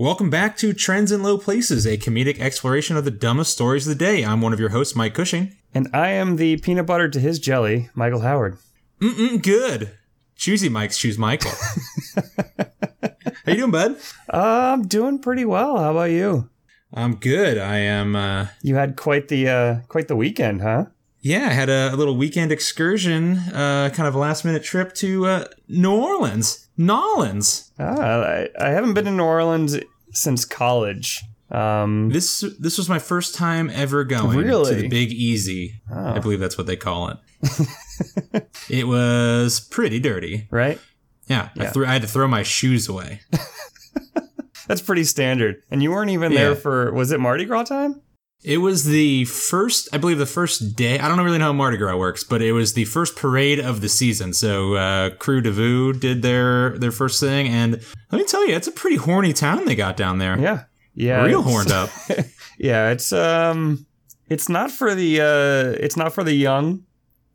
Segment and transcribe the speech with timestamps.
[0.00, 3.98] Welcome back to Trends in Low Places, a comedic exploration of the dumbest stories of
[3.98, 4.24] the day.
[4.24, 5.54] I'm one of your hosts, Mike Cushing.
[5.74, 8.56] And I am the peanut butter to his jelly, Michael Howard.
[9.02, 9.90] Mm-mm, good.
[10.36, 11.50] Choosy Mike's choose Michael.
[12.16, 13.96] How you doing, bud?
[14.32, 15.76] Uh, I'm doing pretty well.
[15.76, 16.48] How about you?
[16.94, 17.58] I'm good.
[17.58, 18.16] I am.
[18.16, 20.86] Uh, You had quite the uh, quite the weekend, huh?
[21.20, 24.94] yeah, I had a, a little weekend excursion, uh, kind of a last minute trip
[24.94, 27.70] to uh, New Orleans, Nolans.
[27.78, 29.76] Ah, I, I haven't been to New Orleans
[30.12, 31.22] since college.
[31.50, 35.80] Um, This this was my first time ever going to the Big Easy.
[35.92, 36.14] Oh.
[36.14, 38.46] I believe that's what they call it.
[38.70, 40.46] it was pretty dirty.
[40.50, 40.78] right?
[41.26, 43.20] Yeah, I, threw, I had to throw my shoes away.
[44.66, 45.62] That's pretty standard.
[45.70, 48.00] And you weren't even there for was it Mardi Gras time?
[48.42, 50.98] It was the first, I believe, the first day.
[50.98, 53.82] I don't really know how Mardi Gras works, but it was the first parade of
[53.82, 54.32] the season.
[54.32, 57.72] So, uh, Krewe du Vieux did their their first thing, and
[58.10, 60.38] let me tell you, it's a pretty horny town they got down there.
[60.38, 61.90] Yeah, yeah, Real horned up.
[62.58, 63.86] Yeah, it's um,
[64.28, 66.84] it's not for the uh, it's not for the young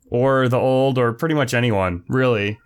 [0.08, 2.58] or the old or pretty much anyone really.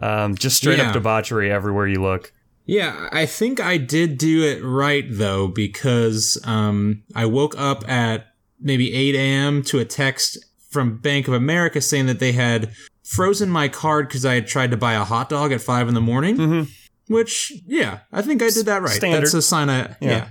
[0.00, 0.88] Um, just straight Yeah.
[0.88, 2.32] up debauchery everywhere you look.
[2.66, 8.28] Yeah, I think I did do it right though because um, I woke up at
[8.60, 9.62] maybe 8 a.m.
[9.64, 10.38] to a text
[10.70, 14.70] from Bank of America saying that they had frozen my card because I had tried
[14.70, 16.36] to buy a hot dog at five in the morning.
[16.36, 16.68] Mhm.
[17.08, 18.90] Which, yeah, I think I did that right.
[18.90, 19.22] Standard.
[19.24, 19.68] That's a sign.
[19.68, 20.28] I yeah,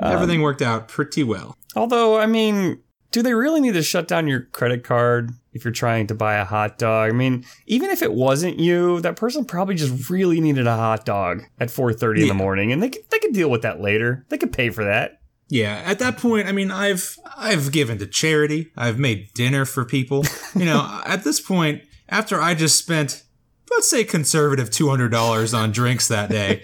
[0.00, 1.54] Um, everything worked out pretty well.
[1.76, 2.80] Although, I mean,
[3.14, 6.34] do they really need to shut down your credit card if you're trying to buy
[6.34, 7.10] a hot dog?
[7.10, 11.04] I mean, even if it wasn't you, that person probably just really needed a hot
[11.04, 14.26] dog at 4:30 in the morning, and they could, they could deal with that later.
[14.30, 15.20] They could pay for that.
[15.48, 18.72] Yeah, at that point, I mean, I've I've given to charity.
[18.76, 20.24] I've made dinner for people.
[20.56, 23.24] You know, at this point, after I just spent,
[23.72, 26.62] let's say, conservative two hundred dollars on drinks that day,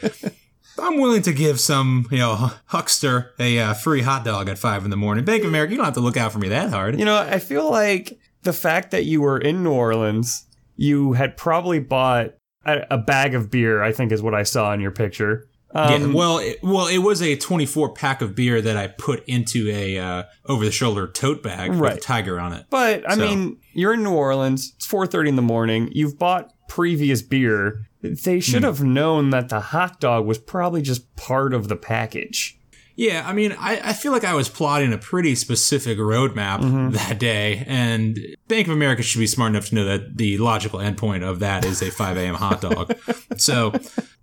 [0.81, 4.85] I'm willing to give some, you know, huckster a uh, free hot dog at five
[4.85, 5.25] in the morning.
[5.25, 6.99] Bank of America, you don't have to look out for me that hard.
[6.99, 10.47] You know, I feel like the fact that you were in New Orleans,
[10.77, 13.83] you had probably bought a, a bag of beer.
[13.83, 15.47] I think is what I saw in your picture.
[15.73, 19.23] Um, yeah, well, it, well, it was a 24 pack of beer that I put
[19.29, 22.67] into a uh, over the shoulder tote bag with a tiger on it.
[22.71, 24.73] But I So- mean, you're in New Orleans.
[24.77, 25.89] It's 4:30 in the morning.
[25.93, 27.87] You've bought previous beer.
[28.03, 28.41] They Hmm.
[28.41, 32.57] should have known that the hot dog was probably just part of the package.
[32.97, 36.91] Yeah, I mean, I, I feel like I was plotting a pretty specific roadmap Mm-hmm.
[36.91, 38.19] that day, and
[38.49, 41.65] Bank of America should be smart enough to know that the logical endpoint of that
[41.65, 42.35] is a 5 a.m.
[42.35, 42.95] hot dog.
[43.39, 43.73] so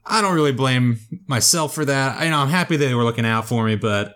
[0.06, 2.20] I don't really blame myself for that.
[2.22, 4.16] I know I'm happy they were looking out for me, but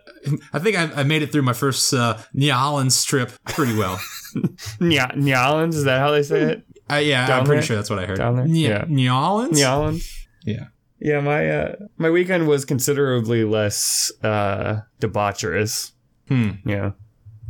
[0.53, 3.99] I think I, I made it through my first uh, New Orleans trip pretty well.
[4.79, 6.63] Nya- Nyalans, is that how they say it?
[6.91, 7.66] Uh, yeah, Down I'm pretty there?
[7.68, 8.18] sure that's what I heard.
[8.18, 8.47] Down there?
[8.47, 8.85] New, Yeah.
[8.88, 9.59] New Orleans?
[9.59, 10.12] Nyalans.
[10.46, 10.68] Yeah.
[11.00, 15.91] Yeah, my uh, my weekend was considerably less uh, debaucherous.
[16.28, 16.52] Hmm.
[16.66, 16.91] Yeah.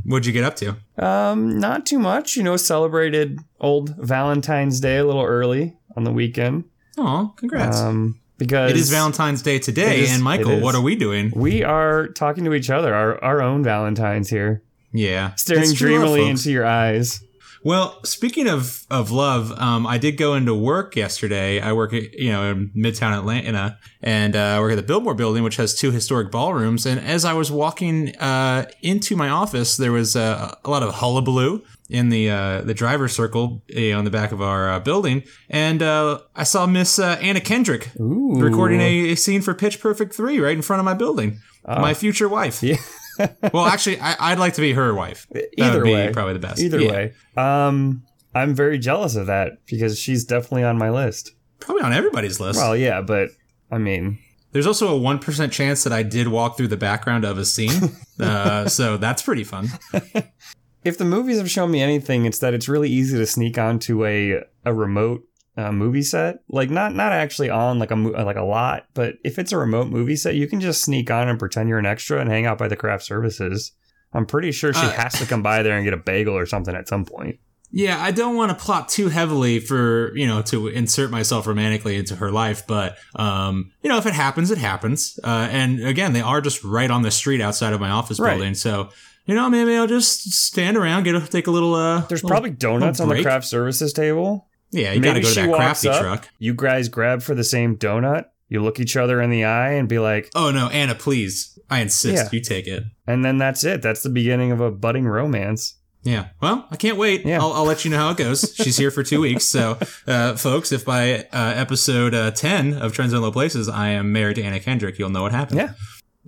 [0.05, 0.77] What'd you get up to?
[0.97, 2.35] Um, not too much.
[2.37, 6.63] You know, celebrated old Valentine's Day a little early on the weekend.
[6.97, 7.79] Oh, congrats.
[7.79, 11.31] Um, because it is Valentine's Day today, is- and Michael, what are we doing?
[11.35, 14.63] We are talking to each other, our our own Valentines here,
[14.93, 15.35] Yeah.
[15.35, 17.21] staring dreamily into your eyes.
[17.63, 21.59] Well, speaking of of love, um, I did go into work yesterday.
[21.59, 25.17] I work, at, you know, in Midtown Atlanta, and uh, I work at the Billboard
[25.17, 26.85] Building, which has two historic ballrooms.
[26.85, 30.95] And as I was walking uh, into my office, there was uh, a lot of
[30.95, 34.79] hullabaloo in the uh, the driver's circle you know, on the back of our uh,
[34.79, 38.39] building, and uh, I saw Miss uh, Anna Kendrick Ooh.
[38.39, 41.39] recording a, a scene for Pitch Perfect three right in front of my building.
[41.63, 42.63] My future wife.
[42.63, 42.77] Yeah.
[43.53, 45.27] well, actually, I, I'd like to be her wife.
[45.31, 46.11] That Either would be way.
[46.13, 46.59] probably the best.
[46.61, 46.91] Either Yeah.
[46.91, 51.31] way, um, I'm very jealous of that because she's definitely on my list.
[51.59, 52.57] probably on everybody's list.
[52.59, 53.29] Well, yeah, but
[53.71, 54.19] I mean,
[54.53, 57.45] There's also a one percent chance that I did walk through the background of a
[57.45, 59.69] scene, uh, so that's pretty fun.
[60.83, 64.05] if the movies have shown me anything, it's that it's really easy to sneak onto
[64.05, 65.21] a a remote
[65.57, 66.37] uh, movie set.
[66.49, 69.87] Like not not actually on like a like a lot, but if it's a remote
[69.87, 72.57] movie set, you can just sneak on and pretend you're an extra and hang out
[72.57, 73.71] by the craft services.
[74.13, 76.45] I'm pretty sure she Uh, has to come by there and get a bagel or
[76.45, 77.37] something at some point.
[77.73, 81.95] Yeah, I don't want to plot too heavily for you know to insert myself romantically
[81.95, 85.17] into her life, but um, you know if it happens, it happens.
[85.23, 88.31] Uh, and again, they are just right on the street outside of my office Right.
[88.35, 88.89] building, so
[89.25, 91.73] you know maybe I'll just stand around, get a, take a little.
[91.73, 94.49] Uh, There's little- probably donuts on the craft services table.
[94.71, 96.29] Yeah, you got to go to that crafty up, truck.
[96.39, 98.25] You guys grab for the same donut.
[98.49, 101.79] You look each other in the eye and be like, Oh no, Anna, please, I
[101.79, 102.29] insist, Yeah.
[102.37, 102.83] you take it.
[103.07, 103.81] and then that's it.
[103.81, 105.75] That's the beginning of a budding romance.
[106.03, 106.29] Yeah.
[106.41, 107.25] Well, I can't wait.
[107.25, 107.39] Yeah.
[107.39, 108.53] I'll, I'll let you know how it goes.
[108.55, 109.45] She's here for two weeks.
[109.45, 109.77] So,
[110.07, 114.11] uh, folks, if by uh, episode uh, 10 of Trends in Low Places I am
[114.11, 115.59] married to Anna Kendrick, you'll know what happened.
[115.59, 115.73] Yeah.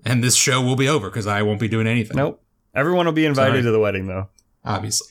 [0.05, 2.15] and this show will be over because I won't be doing anything.
[2.17, 2.41] Nope.
[2.75, 3.61] Everyone will be invited Sorry.
[3.63, 4.29] to the wedding though.
[4.63, 5.07] Obviously.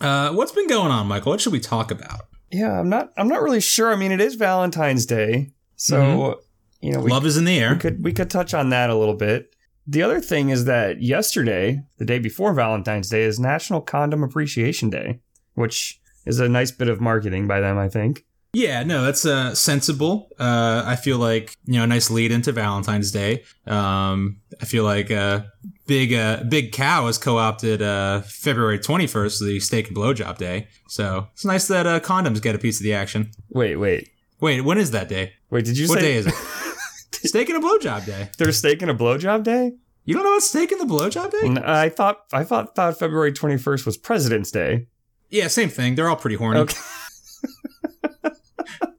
[0.00, 1.30] Uh, what's been going on, Michael?
[1.32, 2.20] What should we talk about?
[2.54, 3.12] Yeah, I'm not.
[3.16, 3.92] I'm not really sure.
[3.92, 6.34] I mean, it is Valentine's Day, so Mhm.
[6.80, 7.72] you know we, Love is in the air.
[7.72, 9.50] we could we could touch on that a little bit.
[9.86, 14.88] The other thing is that yesterday, the day before Valentine's Day, is National Condom Appreciation
[14.88, 15.20] Day,
[15.54, 18.24] which is a nice bit of marketing by them, I think.
[18.54, 20.30] Yeah, no, that's uh, sensible.
[20.38, 23.44] Uh, I feel like you know a nice lead into Valentine's Day.
[23.66, 25.42] Um, I feel like uh,
[25.86, 30.68] big uh, big cow has co-opted uh, February twenty first, the steak and blowjob day.
[30.88, 33.30] So it's nice that uh, condoms get a piece of the action.
[33.50, 34.08] Wait, wait,
[34.40, 35.32] Wait, when is that day?
[35.50, 35.64] wait.
[35.64, 36.34] Did you say What say day is it?
[37.28, 38.30] steak and a blowjob day.
[38.38, 39.72] there's steak and a blowjob day?
[40.04, 41.62] You don't know what steak and the blowjob day?
[41.64, 44.86] I thought I thought thought February 21st was President's Day.
[45.30, 45.94] Yeah, same thing.
[45.94, 46.60] They're all pretty horny.
[46.60, 46.76] Okay.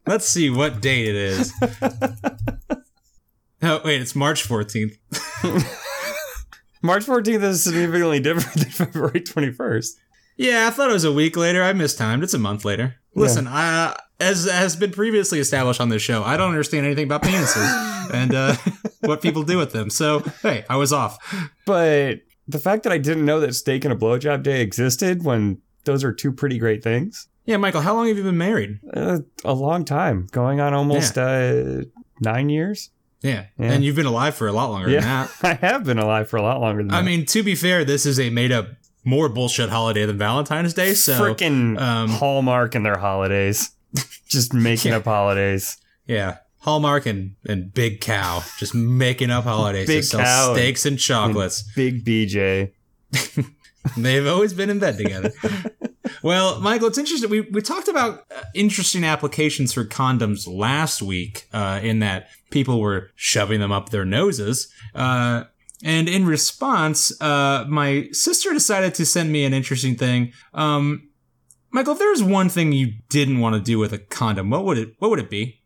[0.07, 1.53] Let's see what date it is.
[3.61, 4.97] oh wait, it's March fourteenth.
[6.85, 9.89] March 14th is significantly different than February 21st.
[10.37, 11.63] Yeah, I thought it was a week later.
[11.63, 12.23] I mistimed.
[12.23, 12.95] It's a month later.
[13.15, 17.23] Listen, I, as has been previously established on this show, I don't understand anything about
[17.23, 18.55] penises and uh,
[18.99, 19.89] what people do with them.
[19.89, 21.17] So, hey, I was off.
[21.65, 25.61] But the fact that I didn't know that steak and a blowjob day existed when
[25.85, 27.27] those are two pretty great things.
[27.45, 28.79] Yeah, Michael, how long have you been married?
[28.93, 31.81] Uh, a long time, going on almost uh,
[32.19, 32.89] nine years.
[33.21, 33.45] Yeah.
[33.57, 33.71] Yeah.
[33.73, 35.31] and you've been alive for a lot longer than that.
[35.43, 37.03] I have been alive for a lot longer than I that.
[37.03, 38.67] I mean, to be fair, this is a made up
[39.03, 40.93] more bullshit holiday than Valentine's Day.
[40.93, 43.71] So, freaking um, Hallmark and their holidays,
[44.27, 44.97] just making Yeah.
[44.97, 45.77] up holidays.
[46.05, 46.37] yeah.
[46.59, 51.61] Hallmark and, and Big Cow just making up holidays Big to Cow steaks and chocolates.
[51.75, 52.71] Big BJ.
[53.97, 55.31] They've always been in bed together.
[56.25, 57.29] Well, Michael, it's interesting.
[57.29, 62.81] We, we talked about uh, interesting applications for condoms last week, uh, in that people
[62.81, 64.67] were shoving them up their noses.
[64.95, 65.43] Uh,
[65.83, 70.33] and in response, uh, my sister decided to send me an interesting thing.
[70.55, 71.09] Um,
[71.69, 74.65] Michael, if there was one thing you didn't want to do with a condom, what
[74.65, 75.61] would it what would it be?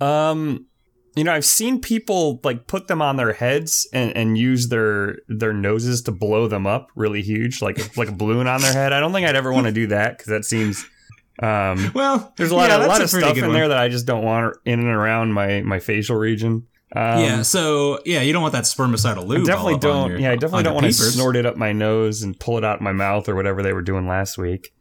[0.00, 0.66] Um,
[1.14, 5.16] you know, I've seen people like put them on their heads and, and use their
[5.28, 8.92] their noses to blow them up really huge, like like a balloon on their head.
[8.92, 10.84] I don't think I'd ever want to do that because that seems.
[11.42, 13.52] Um, Well, there's a lot, yeah, a that's lot of stuff in one.
[13.54, 16.66] there that I just don't want in and around my my facial region.
[16.94, 19.46] Um, yeah, so yeah, you don't want that spermicidal I lube.
[19.46, 20.10] definitely all up don't.
[20.10, 22.64] your- yeah, I definitely don't want to snort it up my nose and pull it
[22.64, 24.72] out my mouth or whatever they were doing last week.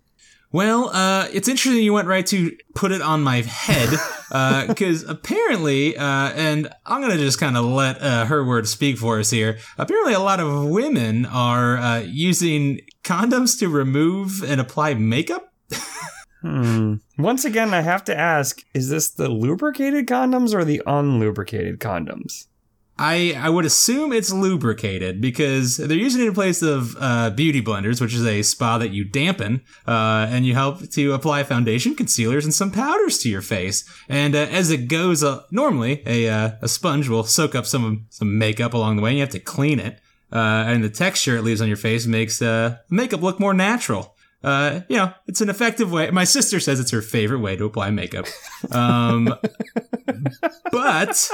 [0.53, 3.89] Well, uh, it's interesting you went right to put it on my head,
[4.67, 9.19] because apparently, uh, and I'm gonna just kind of let uh, her words speak for
[9.19, 9.57] us here.
[9.77, 15.53] Apparently, a lot of women are uh, using condoms to remove and apply makeup.
[16.41, 16.95] Hmm.
[17.19, 22.47] Once again, I have to ask: Is this the lubricated condoms or the unlubricated condoms?
[23.01, 27.59] I, I would assume it's lubricated because they're using it in place of uh, beauty
[27.59, 31.95] blenders, which is a spa that you dampen uh, and you help to apply foundation,
[31.95, 33.89] concealers, and some powders to your face.
[34.07, 38.05] And uh, as it goes, uh, normally a uh, a sponge will soak up some
[38.09, 39.09] some makeup along the way.
[39.09, 39.99] and You have to clean it,
[40.31, 42.39] uh, and the texture it leaves on your face makes
[42.91, 44.15] makeup look more natural.
[44.43, 46.11] You know, it's an effective way.
[46.11, 48.27] My sister says it's her favorite way to apply makeup.
[48.71, 49.33] Um,
[50.71, 51.31] but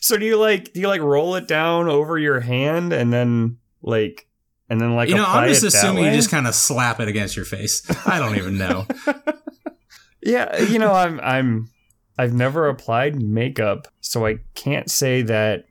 [0.00, 3.58] So do you like do you like roll it down over your hand and then
[3.82, 4.26] like
[4.70, 7.36] and then like you know, I'm just assuming you just kind of slap it against
[7.36, 7.82] your face.
[8.06, 8.86] I don't even know.
[10.22, 11.70] yeah you know I'm I'm
[12.18, 15.64] I've never applied makeup so I can't say that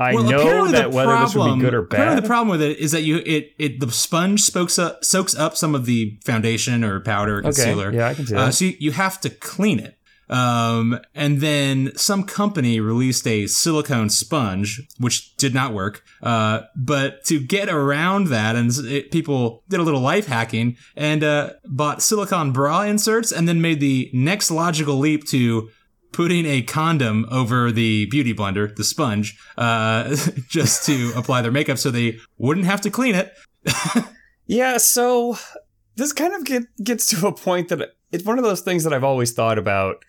[0.00, 2.22] I Well, know that the whether this would problem- be good or bad.
[2.22, 5.56] the problem with it is that you it it the sponge soaks up soaks up
[5.56, 7.92] some of the foundation or powder or okay, concealer.
[7.92, 9.97] yeah, I can see Uh, so you, you have to clean it.
[10.30, 16.02] Um, and then some company released a silicone sponge, which did not work.
[16.22, 21.24] Uh, but to get around that, and it, people did a little life hacking and
[21.24, 25.70] uh, bought silicone bra inserts, and then made the next logical leap to
[26.12, 30.16] putting a condom over the beauty blender, the sponge, uh,
[30.48, 33.32] just to apply their makeup, so they wouldn't have to clean it.
[34.48, 35.36] Yeah, so
[35.96, 38.94] this kind of get, gets to a point that it's one of those things that
[38.94, 40.02] I've always thought about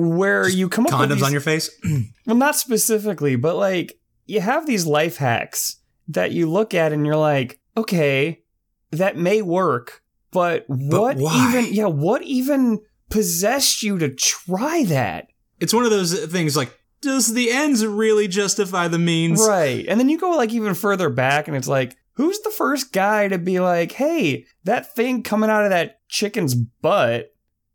[0.00, 1.70] where you come up with Condoms on your face.
[2.26, 5.76] well not specifically, but like you have these life hacks
[6.08, 8.42] that you look at and you're like, okay,
[8.90, 11.48] that may work, but what why?
[11.48, 15.28] even yeah, what even possessed you to try that?
[15.60, 19.86] it's one of those things like does the ends really justify the means Right.
[19.88, 23.28] And then you go like even further back and it's like, who's the first guy
[23.28, 27.32] to be like, hey, that thing coming out of that chicken's butt,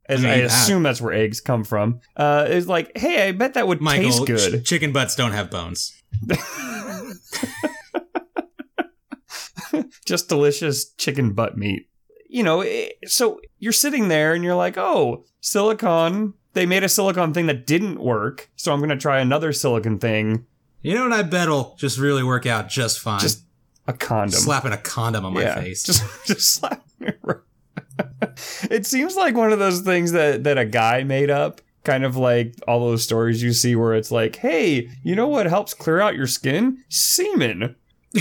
[0.08, 3.28] as I I, mean, uh, assume that's where eggs come from, uh, is like, hey,
[3.28, 4.64] I bet that would michael taste good.
[4.64, 5.94] ch- chicken butts don't have bones
[10.06, 11.90] Just delicious chicken butt meat.
[12.30, 16.34] You know, eh, so you're sitting there and you're like, oh, silicone.
[16.54, 20.00] They made a silicone thing that didn't work, so I'm going to try another silicone
[20.00, 20.46] thing.
[20.82, 23.20] You know what I bet'll just really work out just fine?
[23.20, 23.44] Just
[23.88, 24.40] a condom.
[24.40, 25.84] slapping a condom on my yeah, face.
[25.84, 26.86] Just, just slap.
[28.70, 31.62] It seems like one of those things that that a guy made up.
[31.84, 35.46] Kind of like all those stories you see where it's like, hey, you know what
[35.46, 36.84] helps clear out your skin?
[36.89, 37.75] Semen.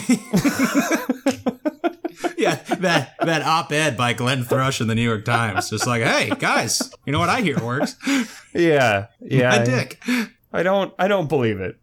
[2.36, 6.30] yeah, that that op-ed by Glenn Thrush in the New York Times, just like, hey
[6.38, 7.96] guys, you know what I hear works?
[8.52, 9.50] Yeah, yeah.
[9.50, 10.02] My dick.
[10.52, 11.78] I don't, I don't believe it.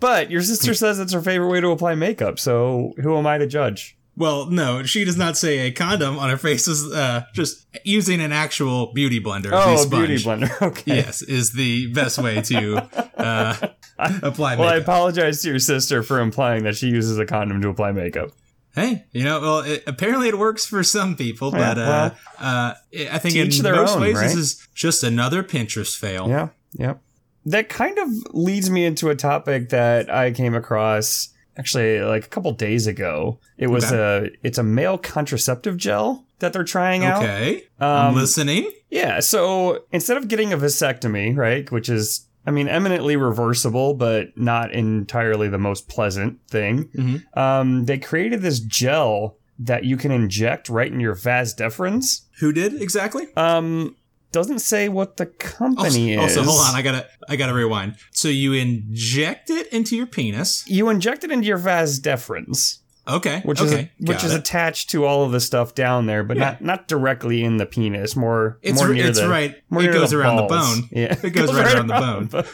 [0.00, 3.38] But your sister says it's her favorite way to apply makeup, so who am I
[3.38, 3.93] to judge?
[4.16, 8.20] Well, no, she does not say a condom on her face is uh, just using
[8.20, 9.50] an actual beauty blender.
[9.52, 10.50] Oh, beauty blender.
[10.62, 10.96] Okay.
[10.96, 12.76] Yes, is the best way to
[13.18, 13.56] uh,
[13.98, 17.68] apply Well, I apologize to your sister for implying that she uses a condom to
[17.68, 18.30] apply makeup.
[18.76, 22.74] hey, you know, well, it, apparently it works for some people, Yeah, but uh, uh,
[23.12, 26.28] I think in most own, ways this is just another Pinterest fail.
[26.28, 26.94] Yeah, yeah.
[27.46, 32.28] That kind of leads me into a topic that I came across actually like a
[32.28, 33.38] couple days ago.
[33.58, 37.22] It was a it's a male contraceptive gel that they're trying out.
[37.22, 38.70] Okay, I'm Um, listening.
[38.90, 44.36] Yeah, so instead of getting a vasectomy, right, which is I mean eminently reversible but
[44.36, 47.36] not entirely the most pleasant thing, Mhm.
[47.36, 52.22] um, they created this gel that you can inject right in your vas deferens.
[52.40, 53.28] Who did exactly?
[53.36, 53.94] Um,
[54.34, 56.46] doesn't say what the company oh, oh, also, is.
[56.48, 57.96] Also, hold on, I gotta, I gotta rewind.
[58.10, 60.64] So you inject it into your penis.
[60.68, 64.38] you inject it into your vas deferens, Okay, which okay, is which is it.
[64.40, 66.42] attached to all of the stuff down there, but Yeah.
[66.42, 68.16] not not directly in the penis.
[68.16, 69.54] More It's more near it's the right.
[69.70, 70.88] more It goes around the bone.
[70.90, 72.26] Yeah, It goes right around the bone.
[72.26, 72.44] bone.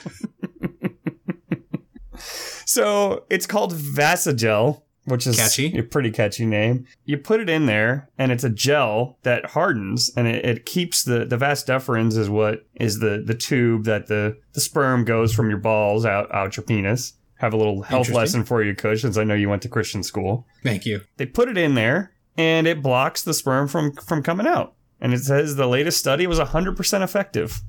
[2.67, 5.77] so it's called Vasalgel, which is Catchy.
[5.77, 6.87] a pretty catchy name.
[7.05, 11.03] You put it in there, and it's a gel that hardens, and it, it keeps
[11.03, 15.35] the the vas deferens is what is the the tube that the the sperm goes
[15.35, 17.15] from your balls out out your penis.
[17.37, 20.03] Have a little health lesson for you, Kush, since I know you went to Christian
[20.03, 20.47] school.
[20.63, 21.01] Thank you.
[21.17, 24.75] They put it in there, and it blocks the sperm from from coming out.
[25.01, 27.63] And it says the latest study was 100% effective.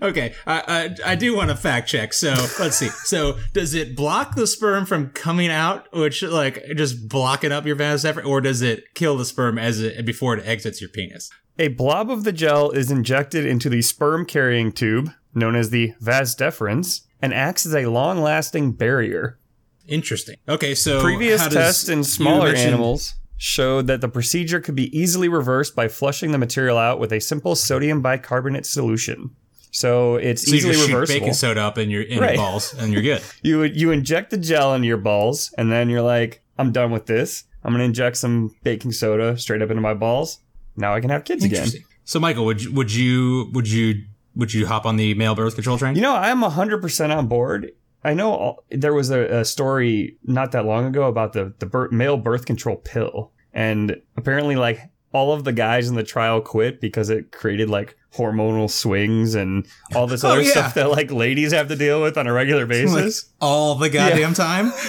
[0.00, 2.12] Okay, I, I I do want to fact check.
[2.12, 2.88] So let's see.
[3.04, 7.76] So does it block the sperm from coming out, which like just blocking up your
[7.76, 11.30] vas effort, or does it kill the sperm as it before it exits your penis?
[11.58, 15.94] A blob of the gel is injected into the sperm carrying tube, known as the
[16.00, 19.38] vas deferens, and acts as a long lasting barrier.
[19.86, 20.36] Interesting.
[20.48, 25.76] Okay, so Previous tests in smaller animals showed that the procedure could be easily reversed
[25.76, 29.36] by flushing the material out with a simple sodium bicarbonate solution.
[29.74, 32.34] So it's So you easily just shoot baking soda up in your in Right.
[32.34, 33.22] your balls, and you're good.
[33.42, 37.06] You you inject the gel into your balls, and then you're like, I'm done with
[37.06, 37.44] this.
[37.64, 40.38] I'm gonna inject some baking soda straight up into my balls.
[40.76, 41.68] Now I can have kids again.
[42.04, 44.04] So Michael, would you, would you would you
[44.36, 45.96] would you hop on the male birth control train?
[45.96, 47.70] You know, I'm 100% on board.
[48.04, 51.66] I know all, there was a, a story not that long ago about the, the
[51.66, 53.32] bir- male birth control pill.
[53.54, 54.80] And apparently, like,
[55.14, 59.66] all of the guys in the trial quit because it created, like, hormonal swings and
[59.94, 60.50] all this Oh, other yeah.
[60.50, 63.32] stuff that, like, ladies have to deal with on a regular Like, basis.
[63.40, 64.72] all the goddamn time.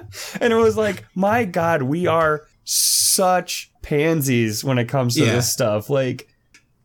[0.40, 5.34] and it was like, my God, we are such pansies when it comes to Yeah.
[5.34, 5.90] this stuff.
[5.90, 6.28] Like,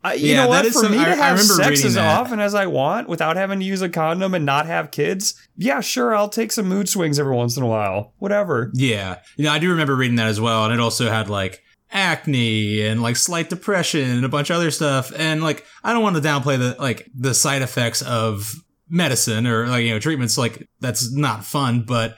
[0.03, 0.65] I, you Yeah, know what?
[0.67, 2.19] For some- me to I have remember sex as that.
[2.19, 5.81] often as I want without having to use a condom and not have kids, yeah,
[5.81, 8.13] sure, I'll take some mood swings every once in a while.
[8.19, 8.71] Whatever.
[8.73, 9.17] Yeah.
[9.35, 12.81] You know, I do remember reading that as well, and it also had like acne
[12.81, 15.11] and like slight depression and a bunch of other stuff.
[15.15, 18.53] And like, I don't want to downplay the like the side effects of
[18.89, 20.37] medicine or like you know treatments.
[20.37, 22.17] Like that's not fun, but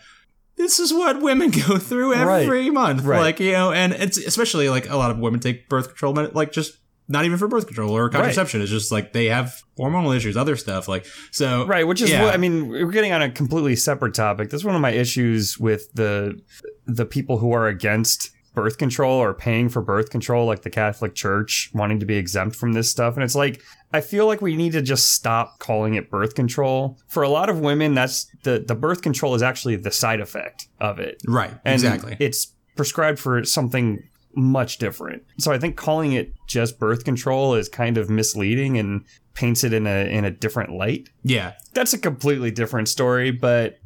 [0.55, 3.03] this is what women go through every month.
[3.03, 3.21] Right.
[3.21, 6.35] Like you know, and it's especially like a lot of women take birth control, med-
[6.35, 6.75] like just.
[7.11, 8.61] Not even for birth control or contraception.
[8.61, 10.88] It's just like they have hormonal issues, other stuff.
[10.88, 12.23] Like so, Right, which is Yeah.
[12.23, 12.69] what I mean.
[12.69, 14.51] We're getting on a completely separate topic.
[14.51, 16.39] That's one of my issues with the
[16.85, 21.15] the people who are against birth control or paying for birth control, like the Catholic
[21.15, 23.15] Church wanting to be exempt from this stuff.
[23.15, 23.61] And it's like
[23.93, 26.99] I feel like we need to just stop calling it birth control.
[27.07, 30.67] For a lot of women, that's the the birth control is actually the side effect
[30.81, 31.21] of it.
[31.25, 31.53] right?
[31.63, 32.17] And exactly.
[32.19, 34.03] It's prescribed for something
[34.35, 35.23] much different.
[35.37, 39.71] So I think calling it just birth control is kind of misleading and paints it
[39.71, 43.78] in a in a different light yeah, that's a completely different story, but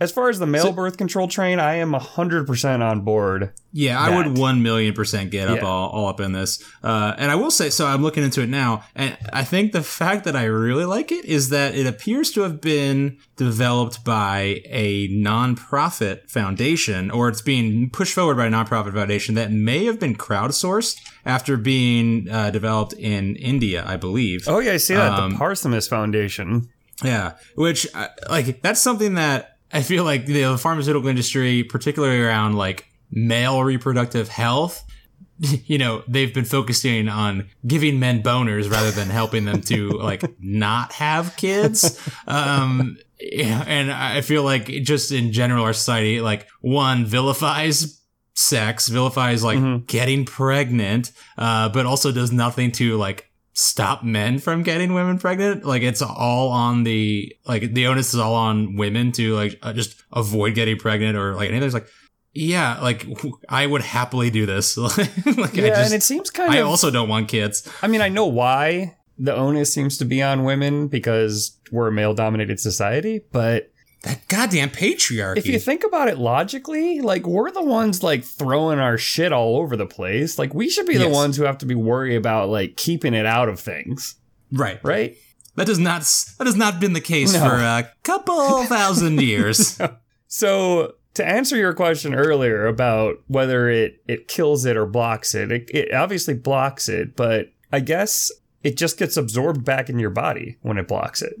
[0.00, 3.52] as far as the male birth control train, I am 100% on board.
[3.72, 5.66] Yeah, I would one million percent get up Yeah.
[5.66, 6.62] all, all up in this.
[6.82, 9.82] Uh, and I will say, so I'm looking into it now, and I think the
[9.82, 14.62] fact that I really like it is that it appears to have been developed by
[14.66, 19.98] a nonprofit foundation, or it's being pushed forward by a nonprofit foundation that may have
[20.00, 24.44] been crowdsourced after being uh, developed in India, I believe.
[24.48, 25.12] Oh, yeah, I see that.
[25.18, 26.68] Um, the Parsemus Foundation.
[27.04, 32.54] Yeah, which uh, like that's something that I feel like the pharmaceutical industry, particularly around
[32.56, 34.84] like male reproductive health,
[35.38, 40.22] you know, they've been focusing on giving men boners rather than helping them to like
[40.40, 42.00] not have kids.
[42.26, 48.00] Um, and I feel like just in general, our society like one vilifies
[48.34, 49.86] sex, vilifies like Mhm.
[49.86, 53.27] getting pregnant, uh, but also does nothing to like
[53.58, 55.64] stop men from getting women pregnant.
[55.64, 59.72] Like it's all on the like the onus is all on women to like uh,
[59.72, 61.66] just avoid getting pregnant or like anything.
[61.66, 61.88] It's like
[62.34, 63.04] yeah, like
[63.48, 64.76] I would happily do this.
[64.86, 66.68] like I Yeah, just, and it seems kind I of.
[66.68, 67.68] also don't want kids.
[67.82, 71.92] I mean, I know why the onus seems to be on women because we're a
[71.92, 75.38] male dominated society, but That goddamn patriarchy.
[75.38, 79.56] if you think about it logically, like we're the ones like throwing our shit all
[79.56, 80.38] over the place.
[80.38, 83.26] Like we should be the ones who have to be worried about like keeping it
[83.26, 84.14] out of things,
[84.52, 84.78] right.
[84.84, 85.16] right?
[85.56, 86.02] That does not
[86.38, 87.40] that has not been the case No.
[87.40, 89.80] for a couple thousand years.
[90.30, 95.50] So to answer your question earlier about whether it it kills it or blocks it,
[95.50, 98.30] it, it obviously blocks it, but I guess
[98.62, 101.34] it just gets absorbed back in your body when it blocks it.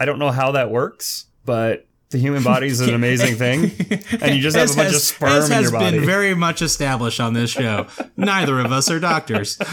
[0.00, 3.72] I don't know how that works, but the human body is an amazing thing,
[4.20, 5.84] and you just have As a bunch has- of sperm in your body.
[5.84, 7.86] has been very much established on this show.
[8.16, 9.58] Neither of us are doctors.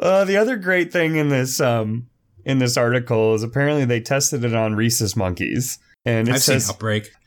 [0.00, 2.08] Uh, the other great thing in this um
[2.44, 6.60] in this article is apparently they tested it on rhesus monkeys, and it I've seen
[6.60, 7.10] says Outbreak.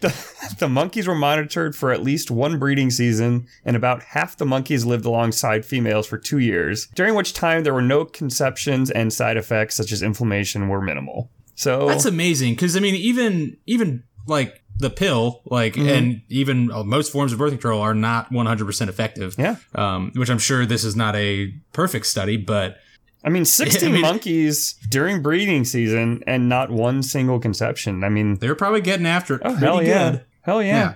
[0.60, 4.86] the monkeys were monitored for at least one breeding season, and about half the monkeys
[4.86, 9.38] lived alongside females for two years, during which time there were no conceptions and side
[9.38, 11.30] effects such as inflammation were minimal.
[11.62, 15.98] So That's amazing because I mean, even even like the pill, like, Mhm.
[15.98, 19.36] and even uh, most forms of birth control are not 100% effective.
[19.38, 22.78] yeah, Um, which I'm sure this is not a perfect study, but
[23.24, 28.04] I mean, sixty I mean- monkeys during breeding season and not one single conception.
[28.04, 30.22] I mean, they're probably getting after it oh hell yeah, good.
[30.42, 30.96] hell yeah.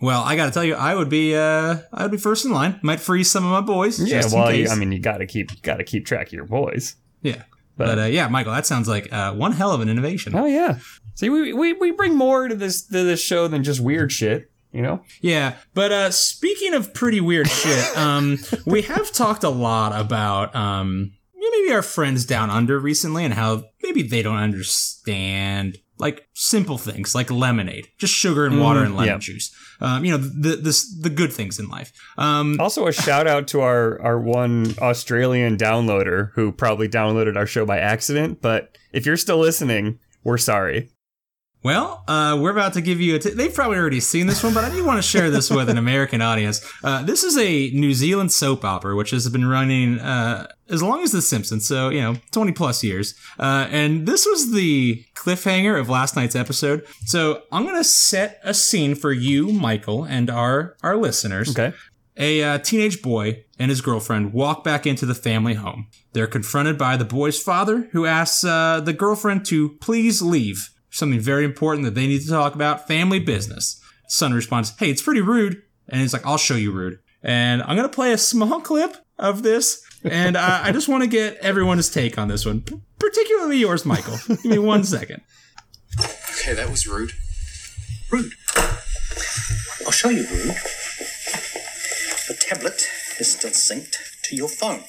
[0.00, 2.50] Well, I got to tell you, I would be, uh, I would be first in
[2.52, 2.80] line.
[2.82, 4.00] Might freeze some of my boys.
[4.00, 4.66] Yeah, well, you.
[4.68, 6.96] I mean, you got to keep got to keep track of your boys.
[7.22, 7.42] yeah.
[7.76, 10.34] But, But, uh, yeah, Michael, that sounds like uh, one hell of an innovation.
[10.34, 10.78] oh yeah,
[11.14, 14.50] see, we, we we bring more to this to this show than just weird shit.
[14.72, 19.48] You know, Yeah, but uh, speaking of pretty weird shit, um, we have talked a
[19.48, 25.78] lot about um, maybe our friends down under recently and how maybe they don't understand
[25.98, 29.18] like simple things like lemonade, just sugar and water Mm, and lemon yeah.
[29.18, 29.54] juice.
[29.80, 31.92] Um, you know the, the the good things in life.
[32.18, 37.46] Um, also a shout out to our our one Australian downloader who probably downloaded our
[37.46, 38.40] show by accident.
[38.42, 40.90] But if you're still listening, we're sorry.
[41.62, 43.18] Well, uh, we're about to give you a.
[43.18, 45.68] T- they've probably already seen this one, but I do want to share this with
[45.68, 46.66] an American audience.
[46.82, 51.02] Uh, this is a New Zealand soap opera which has been running uh, as long
[51.02, 53.14] as The Simpsons, so you know, twenty plus years.
[53.38, 56.86] Uh, and this was the cliffhanger of last night's episode.
[57.04, 61.50] So I'm gonna set a scene for you, Michael, and our our listeners.
[61.50, 61.76] Okay.
[62.16, 65.88] A uh, teenage boy and his girlfriend walk back into the family home.
[66.12, 70.70] They're confronted by the boy's father, who asks uh, the girlfriend to please leave.
[71.00, 73.80] Something very important that they need to talk about family business.
[74.06, 75.62] Son responds, Hey, it's pretty rude.
[75.88, 76.98] And he's like, I'll show you rude.
[77.22, 79.82] And I'm going to play a small clip of this.
[80.04, 83.86] And uh, I just want to get everyone's take on this one, p- particularly yours,
[83.86, 84.18] Michael.
[84.28, 85.22] Give me one second.
[85.98, 87.12] Okay, that was rude.
[88.12, 88.32] Rude.
[89.86, 90.54] I'll show you rude.
[92.28, 92.86] The tablet
[93.18, 94.84] is still synced to your phone.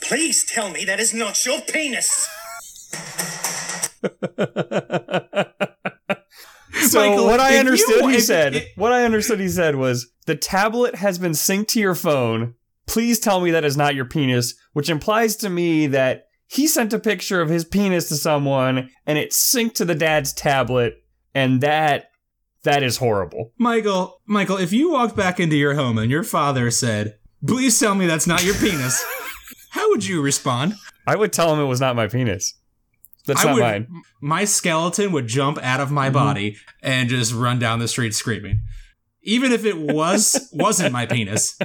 [0.00, 2.28] Please tell me that is not your penis.
[6.88, 9.76] So Michael, what I you- understood he if- said, if- what I understood he said
[9.76, 12.54] was the tablet has been synced to your phone.
[12.86, 16.92] Please tell me that is not your penis, which implies to me that he sent
[16.92, 20.94] a picture of his penis to someone and it synced to the dad's tablet
[21.34, 22.10] and that
[22.64, 23.52] that is horrible.
[23.58, 27.94] Michael, Michael, if you walked back into your home and your father said, "Please tell
[27.94, 29.02] me that's not your penis,"
[29.70, 30.74] how would you respond?
[31.06, 32.54] I would tell him it was not my penis.
[33.26, 33.86] That's I not would, mine.
[34.20, 38.60] My skeleton would jump out of my body and just run down the street screaming.
[39.26, 41.58] Even if it was wasn't my penis,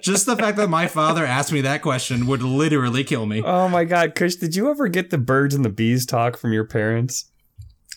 [0.00, 3.42] just the fact that my father asked me that question would literally kill me.
[3.44, 6.52] Oh my god, Kush, did you ever get the birds and the bees talk from
[6.52, 7.28] your parents?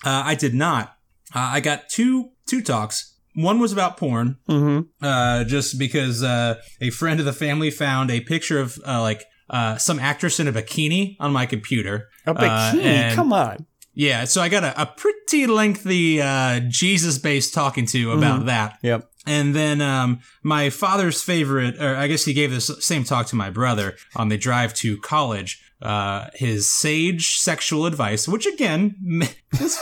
[0.04, 0.98] Uh, I did not.
[1.36, 3.12] Uh, I got two two talks.
[3.36, 5.06] One was about porn, Mm-hmm.
[5.06, 9.24] uh, just because uh, a friend of the family found a picture of uh, like
[9.50, 12.10] uh, some actress in a bikini on my computer.
[12.26, 12.34] A Uh,
[12.74, 12.84] bikini?
[12.84, 13.66] and- Come on.
[13.96, 18.80] Yeah, so I got a, a pretty lengthy uh, Jesus based talking to about that.
[18.82, 19.08] Yep.
[19.28, 23.36] And then um, my father's favorite, or I guess he gave this same talk to
[23.36, 25.62] my brother on the drive to college.
[25.80, 28.96] Uh, his sage sexual advice, which again,
[29.52, 29.80] this,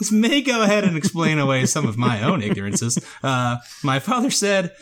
[0.00, 2.98] this may go ahead and explain away some of my own ignorances.
[3.22, 4.72] Uh, my father said,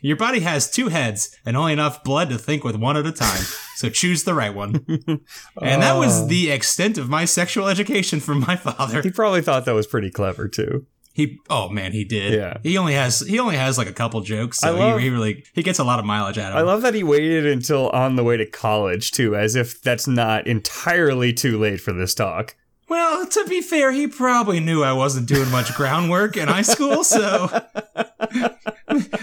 [0.00, 3.12] "Your body has two heads and only enough blood to think with one at a
[3.12, 3.42] time.
[3.76, 4.84] So choose the right one."
[5.60, 6.26] And that was Oh.
[6.26, 9.02] the extent of my sexual education from my father.
[9.02, 10.86] He probably thought that was pretty clever too.
[11.14, 12.32] He oh man, he did.
[12.32, 12.56] Yeah.
[12.62, 15.10] He only has he only has like a couple jokes, so I love- he, he
[15.10, 17.90] really he gets a lot of mileage out of I love that he waited until
[17.90, 22.14] on the way to college too, as if that's not entirely too late for this
[22.14, 22.56] talk.
[22.92, 27.02] Well, to be fair, he probably knew I wasn't doing much groundwork in high school,
[27.04, 27.46] so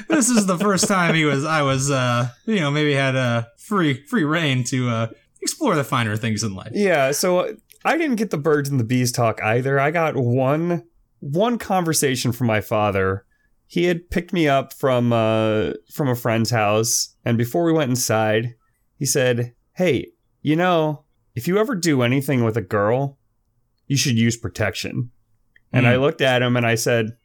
[0.09, 3.47] this is the first time he was I was uh you know maybe had a
[3.59, 5.07] free free reign to uh
[5.39, 6.71] explore the finer things in life.
[6.73, 9.79] Yeah, so I didn't get the birds and the bees talk either.
[9.79, 10.85] I got one
[11.19, 13.23] one conversation from my father.
[13.67, 17.91] He had picked me up from uh from a friend's house, and before we went
[17.91, 18.55] inside,
[18.97, 20.07] he said, "Hey,
[20.41, 21.03] you know,
[21.35, 23.18] if you ever do anything with a girl,
[23.89, 25.11] you should use protection."
[25.73, 25.91] And Hmm.
[25.91, 27.17] I looked at him and I said,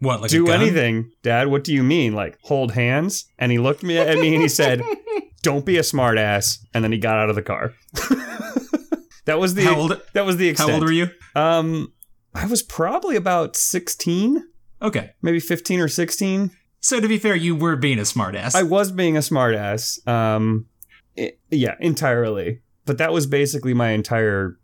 [0.00, 1.48] What like do anything, Dad.
[1.48, 2.12] What do you mean?
[2.14, 3.24] Like hold hands?
[3.38, 4.82] And he looked me at me and he said,
[5.42, 7.72] "Don't be a smartass." And then he got out of the car.
[9.24, 10.70] that was the How old that was the extent.
[10.70, 11.08] how old were you?
[11.34, 11.92] Um,
[12.34, 14.44] I was probably about sixteen,
[14.80, 15.10] Okay.
[15.22, 16.50] maybe fifteen or sixteen.
[16.80, 18.54] So to be fair, you were being a smartass.
[18.54, 20.06] I was being a smartass.
[20.06, 20.66] Um,
[21.18, 22.60] i- yeah, entirely.
[22.86, 24.58] But that was basically my entire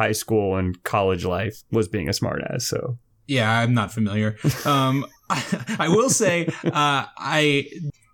[0.00, 2.62] high school and college life was being a smartass.
[2.62, 4.36] So Yeah, I'm not familiar.
[4.64, 7.66] Um, I, I will say, uh, I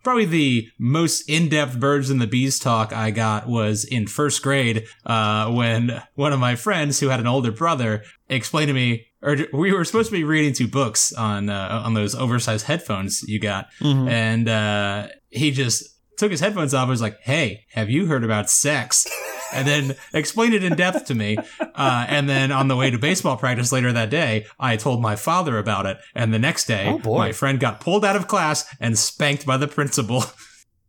[0.03, 4.87] probably the most in-depth birds and the bees talk I got was in first grade
[5.05, 9.37] uh, when one of my friends who had an older brother explained to me, or
[9.53, 13.41] we were supposed to be reading two books on uh, on those oversized headphones you
[13.41, 13.69] got,
[14.09, 15.85] and uh, he just
[16.19, 19.07] took his headphones off and was like, "Hey, have you heard about sex?"
[19.53, 21.37] And then explained it in depth to me.
[21.61, 25.17] Uh, and then on the way to baseball practice later that day, I told my
[25.17, 25.99] father about it.
[26.15, 29.57] And the next day, Oh, my friend got pulled out of class and spanked by
[29.57, 30.25] the principal.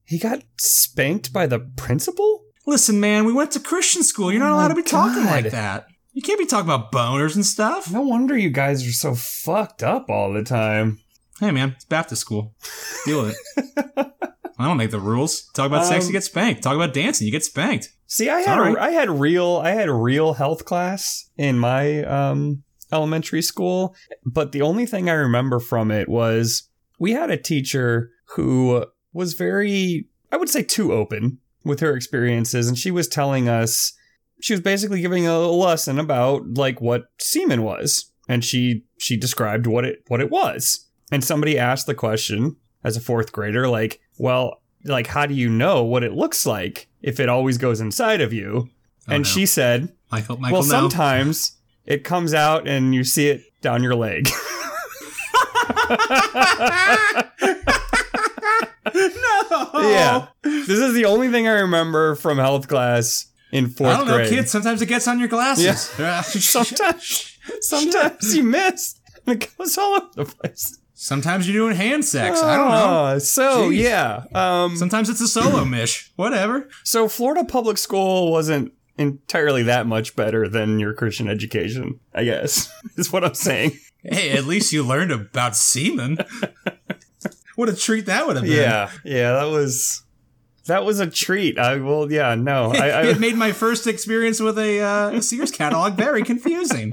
[0.06, 2.44] he got spanked by the principal.
[2.66, 4.32] Listen, man, we went to Christian school.
[4.32, 5.88] You're not Oh allowed to be talking like that.
[6.14, 7.92] You can't be talking about boners and stuff.
[7.92, 11.00] No wonder you guys are so fucked up all the time.
[11.40, 12.56] Hey, man, it's Baptist school.
[13.06, 14.08] Deal with it.
[14.60, 15.50] I don't make the rules.
[15.54, 16.64] Talk about sex, Um, you get spanked.
[16.64, 17.94] Talk about dancing, you get spanked.
[18.08, 18.74] See, I had Sorry.
[18.74, 24.52] a, I had real I had real health class in my um, elementary school, but
[24.54, 30.08] the only thing I remember from it was we had a teacher who was very
[30.32, 33.94] I would say too open with her experiences, and she was telling us
[34.42, 39.68] she was basically giving a lesson about like what semen was, and she she described
[39.68, 44.00] what it what it was, and somebody asked the question as a fourth grader, like,
[44.18, 48.22] well, like how do you know what it looks like if it always goes inside
[48.22, 48.70] of you?
[49.08, 49.28] Oh, and no.
[49.30, 50.70] she said, Michael, Michael, well, no.
[50.70, 51.54] sometimes
[51.86, 54.30] it comes out and you see it down your leg.
[58.94, 59.70] no.
[59.76, 60.28] yeah.
[60.44, 64.16] This is the only thing I remember from health class in fourth I don't know,
[64.18, 64.30] grade.
[64.30, 64.52] kids.
[64.52, 65.94] Sometimes it gets on your glasses.
[65.98, 66.22] Yeah.
[66.22, 70.80] sometimes sometimes you miss and it goes all over the place.
[71.00, 72.42] Sometimes you're doing hand sex.
[72.42, 73.14] I don't know.
[73.14, 73.84] Oh, so Jeez.
[73.84, 74.24] yeah.
[74.34, 76.12] Um Sometimes it's a solo mish.
[76.16, 76.70] Whatever.
[76.84, 82.72] so Florida public school wasn't entirely that much better than your Christian education, I guess.
[82.98, 83.78] Is what I'm saying.
[84.02, 86.18] Hey, at least you learned about semen.
[87.56, 88.54] what a treat that would have been.
[88.54, 88.90] Yeah.
[89.06, 90.02] Yeah, that was
[90.66, 91.60] that was a treat.
[91.60, 92.72] I will yeah, no.
[92.72, 96.92] I, I it made my first experience with a uh, Sears catalog very confusing.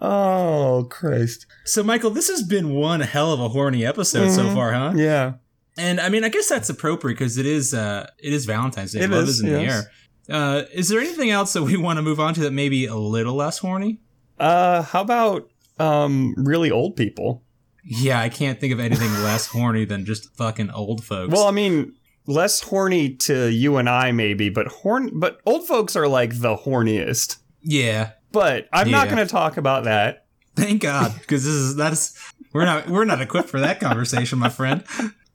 [0.00, 1.46] Oh Christ.
[1.64, 4.54] So, Michael, this has been one hell of a horny episode so Mhm.
[4.54, 4.92] far, huh?
[4.96, 5.34] Yeah.
[5.76, 9.00] And I mean, I guess that's appropriate because it is uh, it is Valentine's Day.
[9.00, 9.90] It Love is, is in the air.
[10.28, 12.86] Uh, is there anything else that we want to move on to that may be
[12.86, 14.00] a little less horny?
[14.38, 17.42] Uh how about um really old people?
[17.84, 21.32] Yeah, I can't think of anything less horny than just fucking old folks.
[21.32, 21.94] Well, I mean,
[22.26, 26.56] less horny to you and I maybe, but horn but old folks are like the
[26.56, 27.36] horniest.
[27.62, 30.26] yeah, But I'm not going to talk about that.
[30.56, 32.18] thank God, because this is that's
[32.52, 34.84] we're not we're not equipped for that conversation, my friend.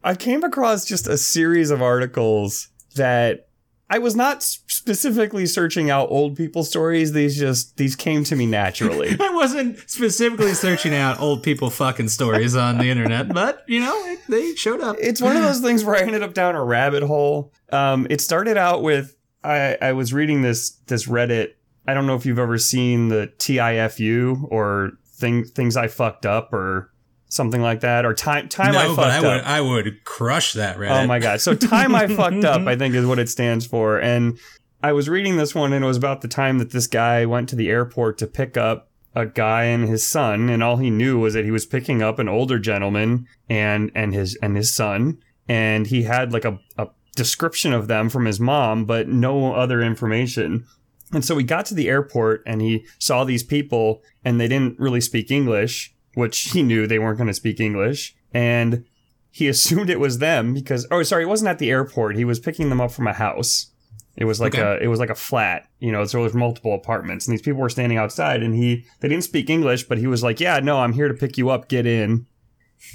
[0.03, 3.47] I came across just a series of articles that
[3.89, 7.13] I was not specifically searching out old people stories.
[7.13, 9.15] These just these came to me naturally.
[9.19, 13.95] I wasn't specifically searching out old people fucking stories on the internet, but you know,
[14.05, 14.95] it, they showed up.
[14.99, 17.51] it's one of those things where I ended up down a rabbit hole.
[17.71, 21.53] Um, it started out with I, I was reading this this Reddit.
[21.87, 26.53] I don't know if you've ever seen the TIFU or thing things I fucked up
[26.53, 26.91] or
[27.27, 29.23] something like that or time time I fucked but I up.
[29.23, 31.03] would I would crush that Reddit.
[31.03, 31.41] Oh my god.
[31.41, 33.99] So time I fucked up, I think is what it stands for.
[33.99, 34.39] And
[34.81, 37.49] I was reading this one and it was about the time that this guy went
[37.49, 41.19] to the airport to pick up a guy and his son and all he knew
[41.19, 45.17] was that he was picking up an older gentleman and and his and his son
[45.47, 49.81] and he had like a, a description of them from his mom but no other
[49.81, 50.65] information.
[51.15, 54.77] And so he got to the airport and he saw these people and they didn't
[54.79, 58.15] really speak English, which he knew they weren't going to speak English.
[58.33, 58.85] And
[59.31, 62.15] he assumed it was them because oh sorry, it wasn't at the airport.
[62.17, 63.71] He was picking them up from a house.
[64.17, 64.61] It was like Okay.
[64.61, 67.41] a it was like a flat, you know, so there was multiple apartments and these
[67.41, 70.59] people were standing outside and he they didn't speak English, but he was like, "Yeah,
[70.59, 71.67] no, I'm here to pick you up.
[71.69, 72.25] Get in."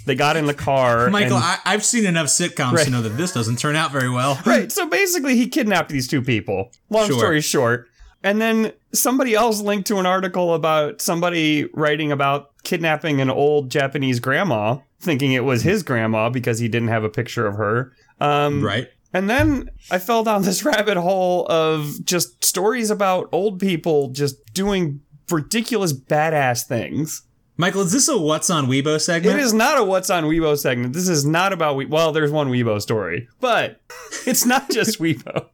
[0.06, 1.10] They got in the car.
[1.18, 2.84] Michael, and- I, I've seen enough sitcoms Right.
[2.84, 4.38] to know that this doesn't turn out very well.
[4.46, 4.70] Right.
[4.70, 6.70] So basically, he kidnapped these two people.
[6.90, 7.18] Long Sure.
[7.18, 7.88] story short.
[8.22, 13.70] And then somebody else linked to an article about somebody writing about kidnapping an old
[13.70, 17.92] Japanese grandma, thinking it was his grandma because he didn't have a picture of her.
[18.20, 18.88] Um, Right.
[19.12, 24.36] And then I fell down this rabbit hole of just stories about old people just
[24.52, 27.22] doing ridiculous badass things.
[27.56, 29.38] Michael, is this a What's on Weibo segment?
[29.38, 30.94] It is not a What's on Weibo segment.
[30.94, 31.84] This is not about we.
[31.84, 33.82] Well, there's one Weibo story, but
[34.26, 35.46] it's not just Weibo.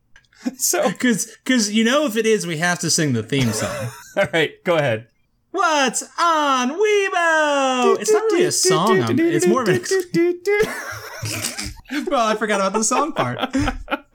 [0.59, 3.91] So, Because, because you know, if it is, we have to sing the theme song.
[4.17, 5.09] all right, go ahead.
[5.51, 7.99] What's on Weibo?
[8.01, 9.01] It's not really a song.
[9.03, 9.81] um, It's more of an.
[12.11, 13.39] well, I forgot about the song part.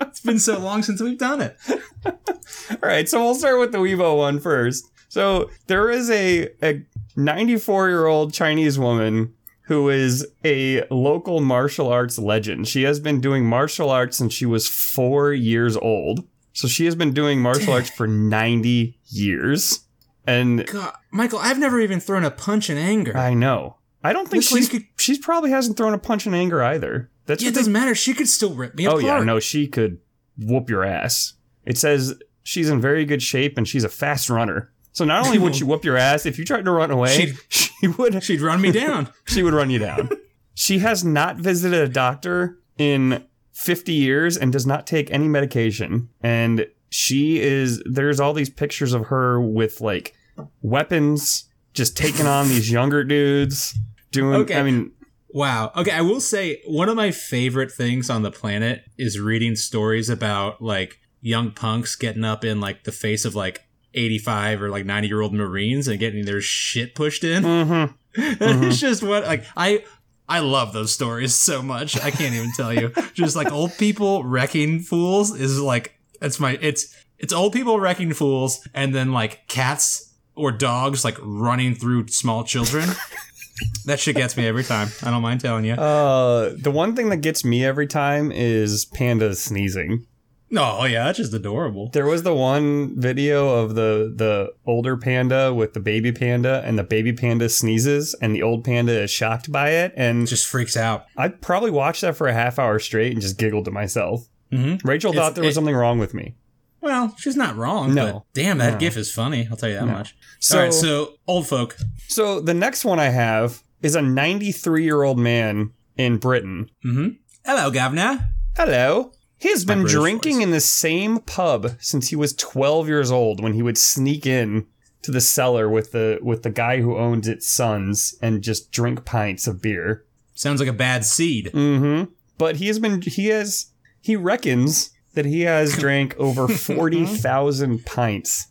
[0.01, 1.57] It's been so long since we've done it.
[2.05, 4.86] All right, so we'll start with the Weibo one first.
[5.10, 6.84] So there is a a
[7.15, 12.67] 94 year old Chinese woman who is a local martial arts legend.
[12.67, 16.28] She has been doing martial arts since she was four years old.
[16.54, 19.82] So she has been doing martial arts for 90 years.
[20.28, 23.15] And God, Michael, I've never even thrown a punch in anger.
[23.15, 23.78] I know.
[24.04, 27.10] I don't think This she's could- she's probably hasn't thrown a punch in anger either.
[27.28, 27.95] That's yeah, it doesn't matter.
[27.95, 29.04] She could still rip me Oh apart.
[29.06, 30.00] yeah, no, she could
[30.38, 31.34] whoop your ass.
[31.65, 34.71] It says she's in very good shape and she's a fast runner.
[34.93, 37.38] So not only would she whoop your ass, if you tried to run away, She'd-
[37.49, 39.10] she would She'd run me down.
[39.25, 40.10] she would run you down.
[40.54, 46.10] she has not visited a doctor in 50 years and does not take any medication.
[46.21, 50.13] And she is there's all these pictures of her with like
[50.62, 53.77] weapons just taking on these younger dudes
[54.12, 54.60] doing Okay.
[54.60, 54.91] I mean
[55.34, 55.71] Wow.
[55.77, 60.10] Okay, I will say one of my favorite things on the planet is reading stories
[60.10, 63.62] about like young punks getting up in like the face of like
[63.93, 67.43] 85 or like 90 year old Marines and getting their shit pushed in.
[67.43, 67.93] mhm.
[68.13, 69.84] It's just what like I
[70.27, 71.99] I love those stories so much.
[71.99, 72.93] I can't even tell you.
[73.13, 78.13] Just like old people wrecking fools is like it's my it's it's old people wrecking
[78.13, 82.89] fools and then like cats or dogs like running through small children.
[83.86, 84.88] that shit gets me every time.
[85.04, 85.73] I don't mind telling you.
[85.73, 90.06] Uh, the one thing that gets me every time is pandas sneezing.
[90.53, 91.89] No, oh yeah, that's just adorable.
[91.91, 96.77] There was the one video of the the older panda with the baby panda, and
[96.77, 99.93] the baby panda sneezes, and the old panda is shocked by it.
[99.95, 101.05] And just freaks out.
[101.17, 104.27] I probably watched that for a half hour straight and just giggled to myself.
[104.51, 104.85] Mm-hmm.
[104.85, 106.35] Rachel It's- thought there was it- something wrong with me.
[106.81, 107.93] Well, she's not wrong.
[107.93, 108.11] No.
[108.11, 108.79] but damn, that No.
[108.79, 109.47] gif is funny.
[109.49, 109.91] I'll tell you that No.
[109.93, 110.15] much.
[110.39, 111.77] So- All right, so old folk.
[112.07, 116.69] So the next one I have is a 93 year old man in Britain.
[116.83, 117.07] Mm-hmm.
[117.45, 118.31] Hello, governor.
[118.57, 119.13] Hello.
[119.41, 120.43] He's been drinking voice.
[120.43, 124.67] in the same pub since he was 12 years old when he would sneak in
[125.01, 129.04] to the cellar with the with the guy who owns its sons and just drink
[129.04, 130.06] pints of beer.
[130.36, 131.49] Sounds like a bad seed.
[131.54, 132.12] Mm-hmm.
[132.38, 136.47] But he has been he has he reckons that he has drank over
[137.01, 138.47] 40,000 pints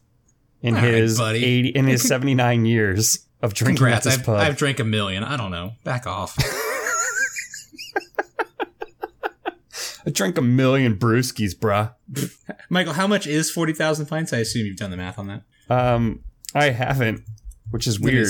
[0.61, 1.44] in All right, his buddy.
[1.44, 4.07] 80 in his 79 years of drinking Congrats.
[4.07, 4.37] at this I've, pub.
[4.40, 5.22] I've drank a million.
[5.22, 5.72] I don't know.
[5.85, 6.37] Back off.
[10.11, 11.94] I drank a million brewskis, bruh.
[12.68, 14.33] Michael, how much is 40,000 pints?
[14.33, 15.44] I assume you've done the math on that.
[15.73, 17.20] Um, I haven't,
[17.70, 18.27] which is weird.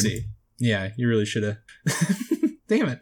[0.58, 1.56] Yeah, you really should have.
[2.68, 3.00] Damn it.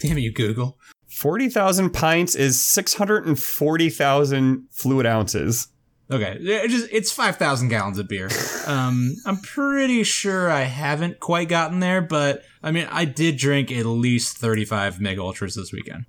[0.00, 0.78] Damn you, Google.
[1.08, 5.66] 40,000 pints is 640,000 fluid ounces.
[6.10, 8.30] Okay, it just it's five thousand gallons of beer.
[8.66, 13.72] Um, I'm pretty sure I haven't quite gotten there, but I mean, I did drink
[13.72, 16.04] at least thirty-five mega ultras this weekend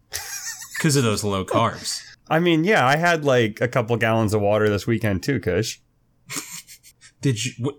[0.80, 2.02] because of those low carbs.
[2.30, 5.80] I mean, yeah, I had like a couple gallons of water this weekend too, Kush.
[7.22, 7.52] Did you?
[7.60, 7.76] What,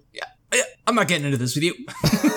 [0.87, 1.75] I'm not getting into this with you.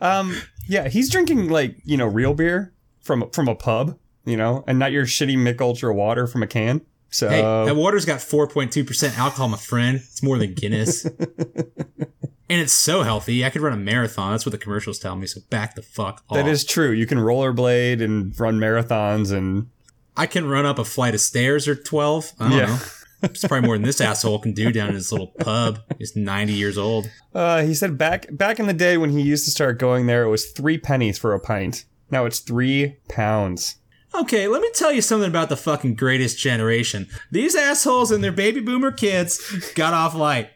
[0.00, 4.64] Um, yeah, he's drinking like you know real beer from from a pub, you know,
[4.66, 6.82] and not your shitty Mich Ultra water from a can.
[7.08, 9.96] So Hey, that water's got 4.2% alcohol, my friend.
[9.96, 11.06] It's more than Guinness.
[12.48, 13.44] and it's so healthy.
[13.44, 14.32] I could run a marathon.
[14.32, 15.26] That's what the commercials tell me.
[15.26, 16.36] So back the fuck off.
[16.36, 16.90] that is true.
[16.92, 19.68] You can rollerblade and run marathons and
[20.16, 22.32] I can run up a flight of stairs or 12.
[22.40, 22.66] I don't Yeah.
[22.66, 22.78] know.
[23.22, 25.80] It's probably more than this asshole can do down in his little pub.
[25.98, 27.10] He's 90 years old.
[27.34, 30.22] Uh, he said back back in the day when he used to start going there,
[30.24, 31.86] it was three pennies for a pint.
[32.10, 33.76] Now it's three pounds.
[34.14, 37.08] Okay, let me tell you something about the fucking greatest generation.
[37.32, 40.50] These assholes and their baby boomer kids got off light.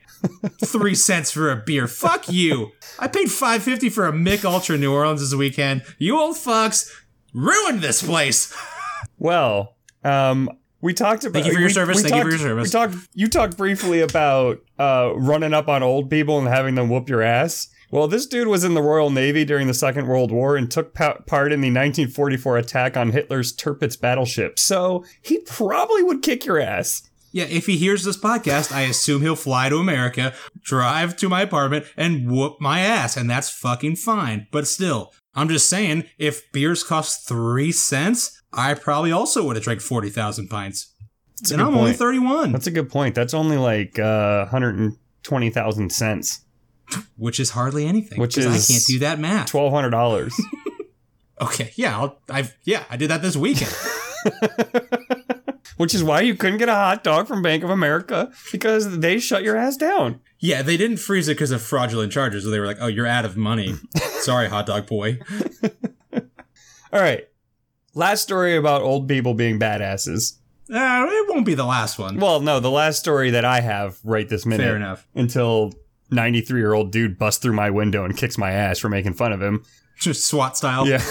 [0.64, 1.86] Three cents for a beer.
[1.86, 2.72] Fuck you.
[2.98, 5.82] I paid five fifty for a Mich Ultra New Orleans this weekend.
[5.98, 6.90] You old fucks
[7.32, 8.54] ruined this place.
[9.18, 11.42] Well, um, we talked about.
[11.42, 11.96] Thank you for your we- service.
[11.98, 12.64] we Thank you for talked- your service.
[12.68, 13.08] We talked.
[13.14, 17.22] You talked briefly about uh, running up on old people and having them whoop your
[17.22, 17.68] ass.
[17.92, 20.94] Well, this dude was in the Royal Navy during the Second World War and took
[20.94, 24.60] pa- part in the 1944 attack on Hitler's Tirpitz battleship.
[24.60, 27.09] So he probably would kick your ass.
[27.32, 31.42] Yeah, if he hears this podcast, I assume he'll fly to America, drive to my
[31.42, 34.48] apartment, and whoop my ass, and that's fucking fine.
[34.50, 39.64] But still, I'm just saying, if beers cost three cents, I probably also would have
[39.64, 40.92] drank 40,000 pints.
[41.48, 43.14] a and I'm only 31, That's a good point.
[43.14, 46.40] That's only like uh, 120,000 cents,
[47.16, 48.20] which is hardly anything.
[48.20, 49.52] Which is I can't do that math.
[49.52, 50.32] $1,200.
[51.42, 53.74] Okay, yeah, I'll, I've yeah, I did that this weekend.
[55.76, 59.18] Which is why you couldn't get a hot dog from Bank of America because they
[59.18, 60.20] shut your ass down.
[60.38, 62.44] yeah, they didn't freeze it because of fraudulent charges.
[62.44, 63.74] So they were like, "Oh, you're out of money.
[64.20, 65.18] Sorry, hot dog boy."
[66.92, 67.26] All right.
[67.94, 70.36] Last story about old people being badasses.
[70.72, 72.16] Uh, it won't be the last one.
[72.18, 74.62] Well, no, the last story that I have right this minute.
[74.64, 75.06] Fair enough.
[75.14, 75.72] Until
[76.10, 79.32] 93 year old dude busts through my window and kicks my ass for making fun
[79.32, 79.64] of him.
[79.98, 80.86] Just SWAT style.
[80.86, 81.02] Yeah.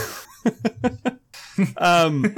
[1.77, 2.35] um,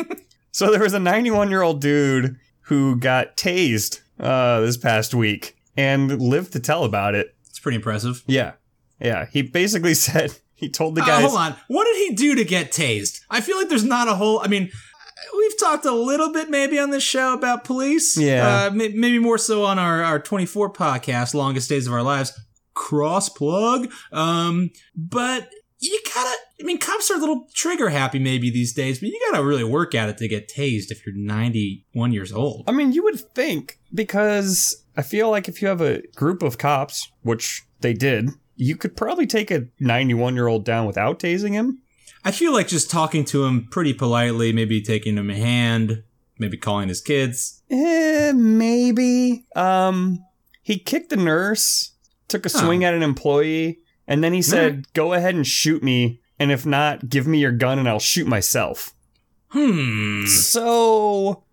[0.52, 5.56] so there was a 91 year old dude who got tased uh, this past week
[5.76, 7.36] and lived to tell about it.
[7.50, 8.24] It's pretty impressive.
[8.28, 8.54] Yeah.
[9.00, 9.26] Yeah.
[9.32, 11.26] He basically said, he told the Uh, guys.
[11.26, 11.56] hold on.
[11.68, 13.22] What did he do to get tased?
[13.30, 14.40] I feel like there's not a whole.
[14.42, 14.70] I mean,
[15.38, 18.16] we've talked a little bit maybe on this show about police.
[18.18, 18.66] Yeah.
[18.66, 22.32] Uh, may- maybe more so on our, our 24 podcast, Longest Days of Our Lives.
[22.74, 23.92] Cross plug.
[24.12, 26.38] Um, but you gotta.
[26.62, 29.64] I mean, cops are a little trigger happy maybe these days, but you gotta really
[29.64, 32.66] work at it to get tased if you're 91 years old.
[32.68, 36.58] I mean, you would think because I feel like if you have a group of
[36.58, 41.54] cops, which they did, you could probably take a 91 year old down without tasing
[41.54, 41.82] him.
[42.24, 46.04] I feel like just talking to him pretty politely, maybe taking him a hand,
[46.38, 47.64] maybe calling his kids.
[47.72, 49.46] Eh, maybe.
[49.56, 50.24] Um,
[50.62, 51.94] he kicked the nurse,
[52.28, 56.21] took a swing at an employee, and then he said, "Go ahead and shoot me,
[56.42, 58.94] and if not, give me your gun and I'll shoot myself."
[59.50, 60.26] Hmm.
[60.26, 61.44] So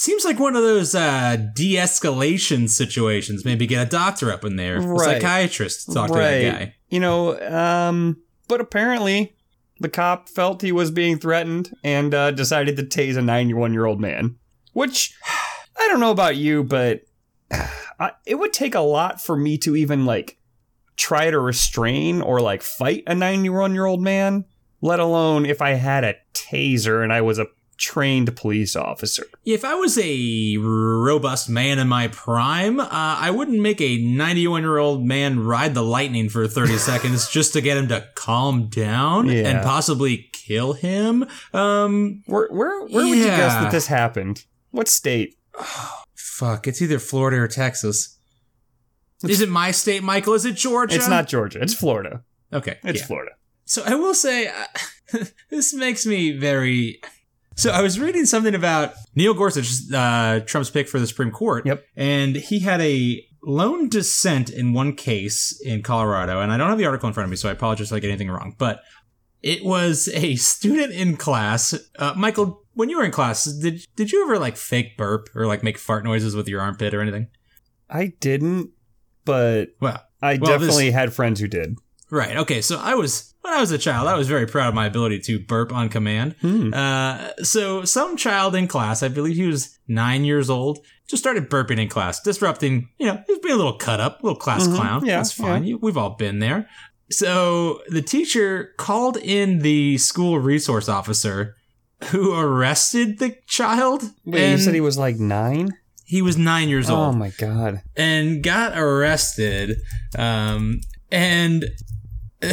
[0.00, 3.44] Seems like one of those uh, de-escalation situations.
[3.44, 6.74] Maybe get a doctor up in there, a psychiatrist, to talk to that guy.
[6.88, 8.16] you know, um,
[8.48, 9.36] but apparently
[9.78, 13.84] the cop felt he was being threatened and uh, decided to tase a 91 year
[13.84, 14.36] old man.
[14.72, 15.14] Which
[15.78, 17.02] I don't know about you, but
[17.52, 20.38] I, it would take a lot for me to even like
[21.00, 24.44] try to restrain or like fight a 91 year old man,
[24.82, 27.46] let alone if I had a taser and I was a
[27.78, 29.24] trained police officer.
[29.46, 35.02] If I was a robust man in my prime, uh, I wouldn't make a 91-year-old
[35.02, 39.48] man ride the lightning for 30 seconds just to get him to calm down Yeah.
[39.48, 41.24] and possibly kill him.
[41.54, 44.44] Um, Where where where would you guess that this happened?
[44.72, 45.36] What state?
[46.14, 48.18] fuck, it's either Florida or Texas.
[49.28, 50.34] Is it my state, Michael?
[50.34, 50.96] Is it Georgia?
[50.96, 51.60] It's not Georgia.
[51.60, 52.22] It's Florida.
[52.52, 53.06] Okay, It's yeah.
[53.06, 53.32] Florida.
[53.64, 57.00] So I will say, uh, this makes me very.
[57.54, 61.66] So I was reading something about Neil Gorsuch, uh, Trump's pick for the Supreme Court.
[61.66, 61.84] Yep.
[61.94, 66.78] And he had a lone dissent in one case in Colorado, and I don't have
[66.78, 68.54] the article in front of me, so I apologize if I get anything wrong.
[68.58, 68.82] But
[69.42, 71.74] it was a student in class.
[71.98, 75.46] Uh, Michael, when you were in class, did did you ever like fake burp or
[75.46, 77.28] like make fart noises with your armpit or anything?
[77.88, 78.70] I didn't,
[79.30, 81.76] but Well, I Well, definitely had friends who did.
[82.10, 82.36] Right.
[82.36, 82.60] Okay.
[82.60, 85.20] So I was when I was a child, I was very proud of my ability
[85.20, 86.34] to burp on command.
[86.42, 86.74] Hmm.
[86.74, 91.48] Uh, so some child in class, I believe he was nine years old, just started
[91.48, 92.88] burping in class, disrupting.
[92.98, 94.76] You know, he was being a little cut up, a little class Mhm.
[94.76, 95.06] clown.
[95.06, 95.64] Yeah, That's fine.
[95.64, 96.68] You, we've all been there.
[97.10, 101.56] So the teacher called in the school resource officer
[102.10, 104.02] who arrested the child.
[104.24, 105.70] Wait, you said he was like nine?
[106.10, 107.14] He was nine years old.
[107.14, 107.82] Oh my god.
[107.96, 109.76] and got arrested.
[110.18, 110.80] Um,
[111.12, 111.66] and
[112.42, 112.52] uh,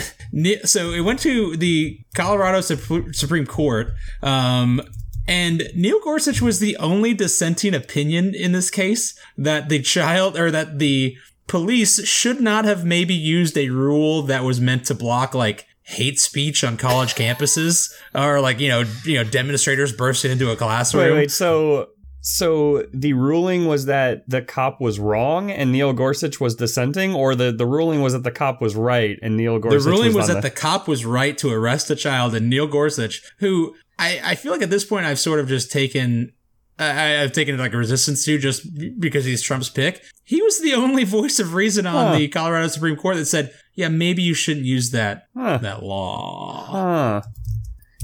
[0.64, 3.93] so it went to the Colorado Sup- Supreme Court.
[4.22, 4.82] Um,
[5.28, 10.51] and Neil Gorsuch was the only dissenting opinion in this case that the child or
[10.51, 15.34] that the police should not have maybe used a rule that was meant to block
[15.34, 20.51] like hate speech on college campuses or like you know you know demonstrators bursting into
[20.51, 21.05] a classroom.
[21.05, 21.32] Wait, wait.
[21.32, 21.88] So,
[22.30, 27.36] so the ruling was that the cop was wrong and Neil Gorsuch was dissenting, or
[27.36, 30.30] the the ruling was that the cop was right and Neil Gorsuch the ruling was
[30.30, 34.19] on that the cop was right to arrest a child, and Neil Gorsuch, who I,
[34.23, 36.34] I feel like at this point I've sort of just taken.
[36.80, 38.67] I, I've taken like a resistance to just
[38.99, 40.03] because he's Trump's pick.
[40.25, 42.17] He was the only voice of reason on Huh.
[42.19, 45.57] the Colorado Supreme Court that said, "Yeah, maybe you shouldn't use that Huh.
[45.59, 47.21] that law." Huh.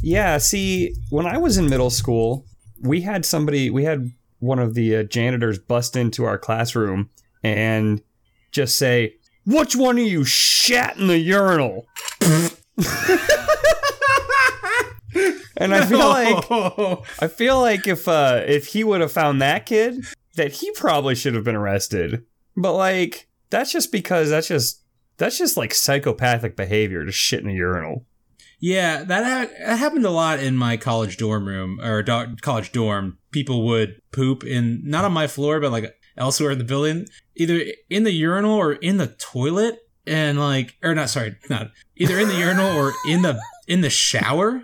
[0.01, 2.45] Yeah, see, when I was in middle school,
[2.83, 7.09] we had somebody, we had one of the uh, janitors bust into our classroom
[7.41, 8.01] and
[8.51, 9.15] just say,
[9.45, 11.87] Which one of you shat in the urinal?
[15.57, 19.65] and I feel like I feel like if uh if he would have found that
[19.65, 20.03] kid,
[20.35, 22.25] that he probably should have been arrested.
[22.55, 24.81] But like that's just because that's just
[25.17, 28.05] that's just like psychopathic behavior to shit in a urinal.
[28.59, 32.71] Yeah, that, ha- that happened a lot in my college dorm room or do- college
[32.71, 33.17] dorm.
[33.31, 37.61] People would poop in not on my floor, but like elsewhere in the building, either
[37.89, 42.27] in the urinal or in the toilet, and like, or not, sorry, not either in
[42.27, 44.63] the urinal or in the in the shower,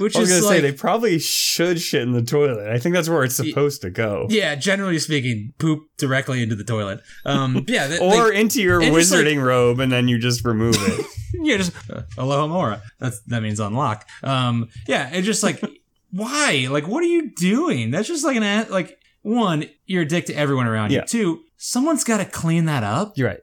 [0.00, 2.68] which I was is gonna like, say they probably should shit in the toilet.
[2.68, 4.26] I think that's where it's supposed to go.
[4.30, 7.00] yeah, generally speaking, poop directly into the toilet.
[7.24, 10.74] Um, yeah, Or they- into your just, like- wizarding robe and then you just remove
[10.78, 11.06] it.
[11.34, 12.80] yeah, just uh, alohomora.
[12.98, 14.08] That's that means unlock.
[14.22, 15.62] Um, yeah, it's just like
[16.10, 16.66] why?
[16.70, 17.90] Like, what are you doing?
[17.90, 19.66] That's just like an like one.
[19.86, 21.00] You're a dick to everyone around Yeah.
[21.00, 21.06] you.
[21.06, 23.16] Two, someone's got to clean that up.
[23.16, 23.40] You're right.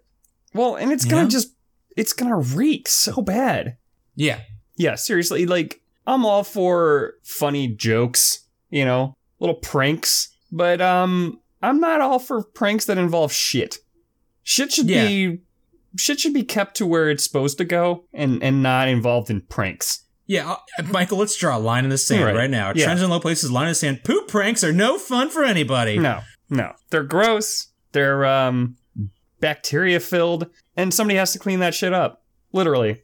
[0.54, 1.30] Well, and it's You gonna know?
[1.30, 1.54] just
[1.96, 3.78] it's gonna reek so bad.
[4.16, 4.40] Yeah,
[4.78, 11.80] Yeah, seriously, like I'm all for funny jokes, you know, little pranks, but um I'm
[11.80, 13.78] not all for pranks that involve shit.
[14.44, 15.42] Shit should be
[15.98, 19.42] shit should be kept to where it's supposed to go and and not involved in
[19.42, 20.06] pranks.
[20.28, 20.56] yeah.
[20.80, 22.36] uh, Michael, let's draw a line in the sand Right.
[22.36, 22.72] right, now.
[22.76, 22.86] Yeah.
[22.86, 24.04] Friends in low places, line in the sand.
[24.04, 25.98] Poop pranks are no fun for anybody.
[26.00, 26.74] No, no.
[26.90, 27.68] They're gross.
[27.92, 28.78] They're um
[29.40, 32.24] bacteria filled and somebody has to clean that shit up.
[32.54, 33.02] Literally.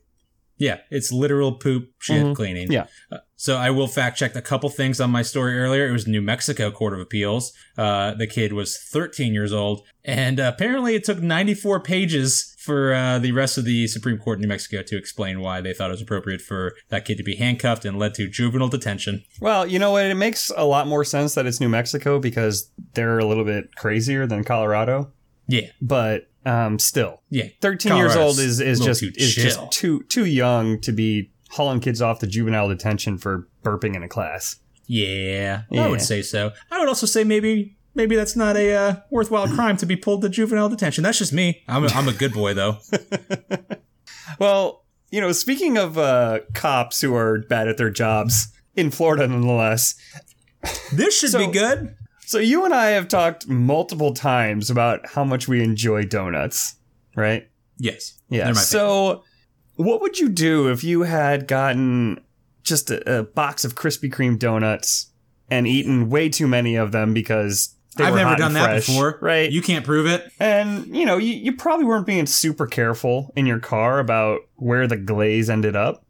[0.64, 2.36] Yeah, it's literal poop shit Mhm.
[2.36, 2.72] cleaning.
[2.72, 2.86] Yeah.
[3.11, 5.86] Uh, so I will fact check a couple things on my story earlier.
[5.89, 7.51] It was New Mexico Court of Appeals.
[7.78, 13.20] Uh, the kid was 13 years old, and apparently it took 94 pages for uh,
[13.20, 15.97] the rest of the Supreme Court in New Mexico to explain why they thought it
[15.97, 19.24] was appropriate for that kid to be handcuffed and led to juvenile detention.
[19.41, 20.05] Well, you know what?
[20.05, 23.76] It makes a lot more sense that it's New Mexico because they're a little bit
[23.76, 25.11] crazier than Colorado.
[25.45, 27.46] Yeah, But um, still, yeah.
[27.62, 29.44] 13 years old is, is just too is chill.
[29.44, 34.04] just too too young to be hauling kids off to juvenile detention for burping in
[34.04, 34.58] a class.
[34.88, 36.52] Yeah, I would say so.
[36.72, 40.22] I would also say maybe maybe that's not a uh, worthwhile crime to be pulled
[40.24, 41.04] to juvenile detention.
[41.04, 41.64] That's just me.
[41.68, 42.78] I'm a, I'm a good boy though.
[44.39, 49.28] Well, you know, speaking of uh, cops who are bad at their jobs in Florida,
[49.28, 49.96] nonetheless.
[50.91, 51.96] This should So- be good.
[52.34, 56.78] So you and I have talked multiple times about how much we enjoy donuts,
[57.16, 57.48] right?
[57.78, 58.20] Yes.
[58.28, 58.54] Yeah.
[58.54, 59.24] So,
[59.76, 62.20] what would you do if you had gotten
[62.64, 65.12] just a, a box of Krispy Kreme donuts
[65.52, 68.64] and eaten way too many of them because they I've were never hot done that
[68.64, 69.20] fresh, before.
[69.22, 69.52] right?
[69.52, 70.32] You can't prove it.
[70.40, 74.88] and you know, you, you probably weren't being super careful in your car about where
[74.88, 76.04] the glaze ended up,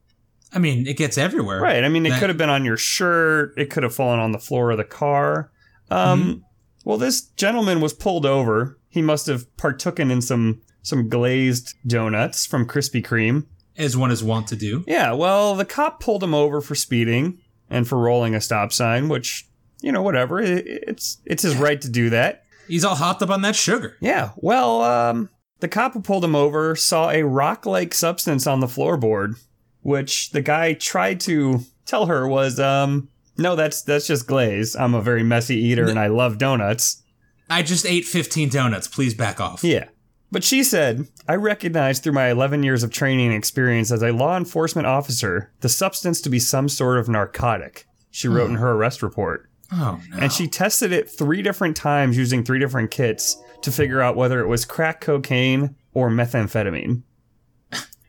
[0.54, 1.60] I mean, it gets everywhere.
[1.60, 1.84] right?
[1.84, 4.40] I mean, it could have been on your shirt, it could have fallen on the
[4.40, 5.50] floor of the car.
[5.94, 6.40] Um, Mm-hmm.
[6.86, 8.78] well, this gentleman was pulled over.
[8.90, 13.46] He must have partaken in some some glazed donuts from Krispy Kreme.
[13.78, 14.84] As one is wont to do.
[14.88, 17.40] Yeah, well, the cop pulled him over for speeding
[17.70, 19.48] and for rolling a stop sign, which
[19.82, 20.40] you know, whatever.
[20.40, 22.44] It, it's it's his right to do that.
[22.68, 23.98] He's all hopped up on that sugar.
[24.00, 24.32] Yeah.
[24.38, 25.30] Well, um,
[25.60, 29.36] the cop who pulled him over saw a rock-like substance on the floorboard,
[29.82, 33.10] which the guy tried to tell her was um.
[33.38, 34.76] No, that's that's just glaze.
[34.76, 37.02] I'm a very messy eater and I love donuts.
[37.50, 38.88] I just ate 15 donuts.
[38.88, 39.64] Please back off.
[39.64, 39.90] Yeah.
[40.32, 44.12] But she said, I recognize through my 11 years of training and experience as a
[44.12, 48.62] law enforcement officer the substance to be some sort of narcotic, she wrote in hmm.
[48.62, 49.50] her arrest report.
[49.72, 50.18] Oh, no.
[50.18, 54.40] And she tested it three different times using three different kits to figure out whether
[54.40, 57.04] it was crack cocaine or methamphetamine.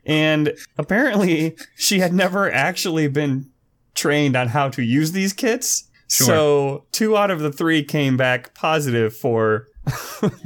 [0.05, 3.51] And apparently, she had never actually been
[3.95, 5.89] trained on how to use these kits.
[6.07, 6.27] Sure.
[6.27, 9.67] So two out of the three came back positive for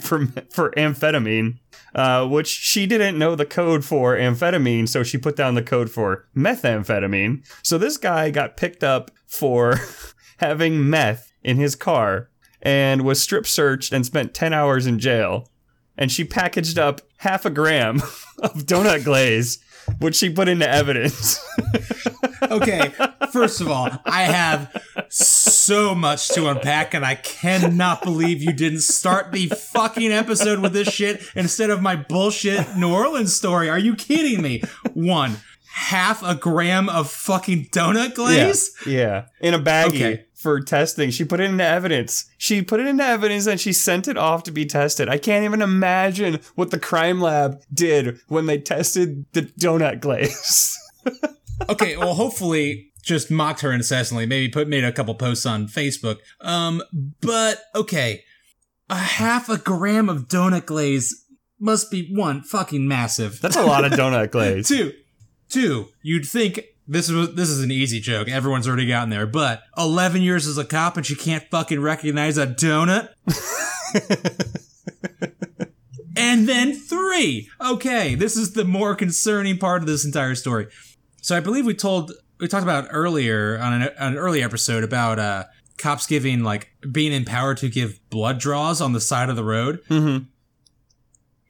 [0.02, 1.60] for for amphetamine,
[1.96, 5.90] uh, which she didn't know the code for amphetamine, so she put down the code
[5.90, 7.46] for methamphetamine.
[7.64, 9.80] So this guy got picked up for
[10.38, 12.30] having meth in his car
[12.62, 15.50] and was strip searched and spent ten hours in jail.
[15.98, 17.98] And she packaged up half a gram
[18.40, 19.60] of donut glaze,
[20.00, 21.40] which she put into evidence.
[22.50, 22.92] Okay,
[23.32, 28.82] first of all, I have so much to unpack, and I cannot believe you didn't
[28.82, 33.70] start the fucking episode with this shit instead of my bullshit New Orleans story.
[33.70, 34.64] Are you kidding me?
[34.94, 35.38] One,
[35.74, 38.76] half a gram of fucking donut glaze?
[38.86, 39.26] Yeah, yeah.
[39.42, 40.26] in a baggie Okay.
[40.40, 41.12] For testing.
[41.12, 42.32] She put it into evidence.
[42.38, 45.10] She put it into evidence and she sent it off to be tested.
[45.10, 50.80] I can't even imagine what the crime lab did when they tested the donut glaze.
[51.70, 54.26] okay, well, hopefully just mocked her incessantly.
[54.26, 56.20] Maybe put made a couple posts on Facebook.
[56.40, 56.82] Um,
[57.20, 58.24] but okay,
[58.90, 61.26] a half a gram of donut glaze
[61.60, 63.42] must be one fucking massive.
[63.42, 64.70] That's a lot of donut glaze.
[64.70, 64.94] two,
[65.50, 65.90] two.
[66.02, 68.28] You'd think this was this is an easy joke.
[68.28, 69.28] Everyone's already gotten there.
[69.28, 73.10] But eleven years as a cop and she can't fucking recognize a donut.
[76.18, 77.48] and then three.
[77.62, 80.68] Okay, this is the more concerning part of this entire story.
[81.22, 85.20] So I believe we told we talked about earlier on an, an early episode about
[85.20, 85.44] uh,
[85.78, 89.80] cops giving like being empowered to give blood draws on the side of the road.
[89.90, 90.26] Mhm.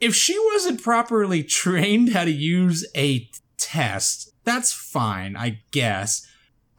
[0.01, 6.27] If she wasn't properly trained how to use a test, that's fine, I guess.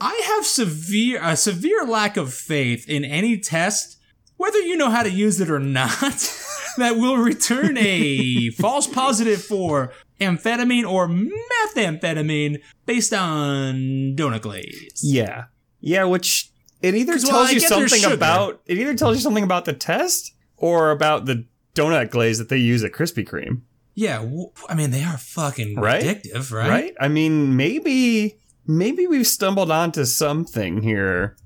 [0.01, 3.99] I have severe a severe lack of faith in any test,
[4.37, 6.01] whether you know how to use it or not,
[6.79, 15.01] that will return a false positive for amphetamine or methamphetamine based on donut glaze.
[15.03, 15.45] Yeah.
[15.81, 16.51] Yeah, which
[16.83, 20.35] it either tells well, you something about it either tells you something about the test
[20.57, 23.63] or about the donut glaze that they use at Krispy Kreme.
[24.01, 26.03] Yeah, w- I mean they are fucking Right?
[26.03, 26.69] addictive, right?
[26.71, 26.95] right?
[27.01, 31.37] I mean, maybe maybe we've stumbled onto something here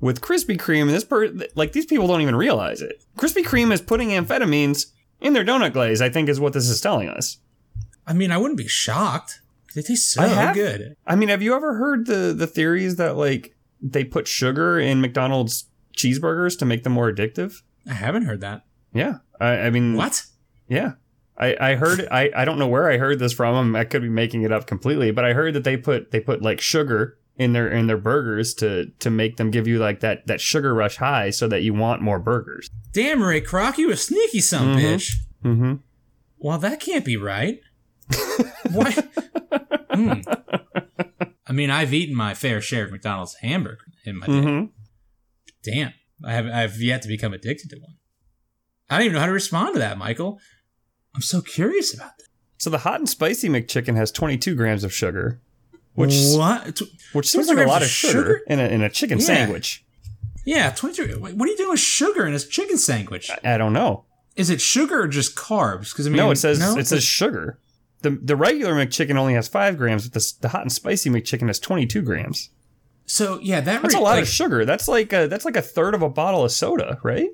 [0.00, 0.88] with Krispy Kreme.
[0.88, 3.02] This per like these people don't even realize it.
[3.18, 4.86] Krispy Kreme is putting amphetamines
[5.20, 6.00] in their donut glaze.
[6.00, 7.38] I think is what this is telling us.
[8.06, 9.40] I mean, I wouldn't be shocked.
[9.74, 10.96] They taste so I have- good.
[11.06, 15.00] I mean, have you ever heard the the theories that like they put sugar in
[15.00, 15.64] McDonald's
[15.96, 17.62] cheeseburgers to make them more addictive?
[17.88, 18.62] I haven't heard that.
[18.94, 20.24] Yeah, I, I mean, What?
[20.68, 20.92] Yeah.
[21.38, 23.76] I, I heard I, I don't know where I heard this from.
[23.76, 26.40] I could be making it up completely, but I heard that they put they put
[26.42, 30.26] like sugar in their in their burgers to to make them give you like that
[30.26, 32.70] that sugar rush high so that you want more burgers.
[32.92, 34.80] Damn, Ray Kroc, you a sneaky son Mhm.
[34.82, 35.10] bitch.
[35.44, 35.74] Mm-hmm.
[36.38, 37.60] Well, that can't be right.
[38.72, 38.94] Why?
[39.96, 40.12] Hmm.
[41.46, 44.32] I mean, I've eaten my fair share of McDonald's hamburger in my day.
[44.32, 44.64] Mm-hmm.
[45.64, 47.94] Damn, I have I've yet to become addicted to one.
[48.90, 50.38] I don't even know how to respond to that, Michael.
[51.16, 52.26] I'm so curious about that.
[52.58, 55.40] So the hot and spicy McChicken has 22 grams of sugar,
[55.94, 56.80] which what?
[57.12, 58.40] which seems like a lot of sugar, sugar?
[58.46, 59.24] in a in a chicken Yeah.
[59.24, 59.84] sandwich.
[60.44, 61.18] Yeah, 22.
[61.18, 63.30] What are you doing with sugar in a chicken sandwich?
[63.42, 64.04] I don't know.
[64.36, 65.90] Is it sugar or just carbs?
[65.90, 66.76] Because I mean, no, it says no?
[66.76, 67.58] it says sugar.
[68.02, 71.48] The the regular McChicken only has five grams, but the, the hot and spicy McChicken
[71.48, 72.50] has 22 grams.
[73.06, 73.40] so.
[73.42, 74.64] Yeah, that That's re- a lot like, of sugar.
[74.64, 77.30] That's like a, that's like a third of a bottle of soda, right?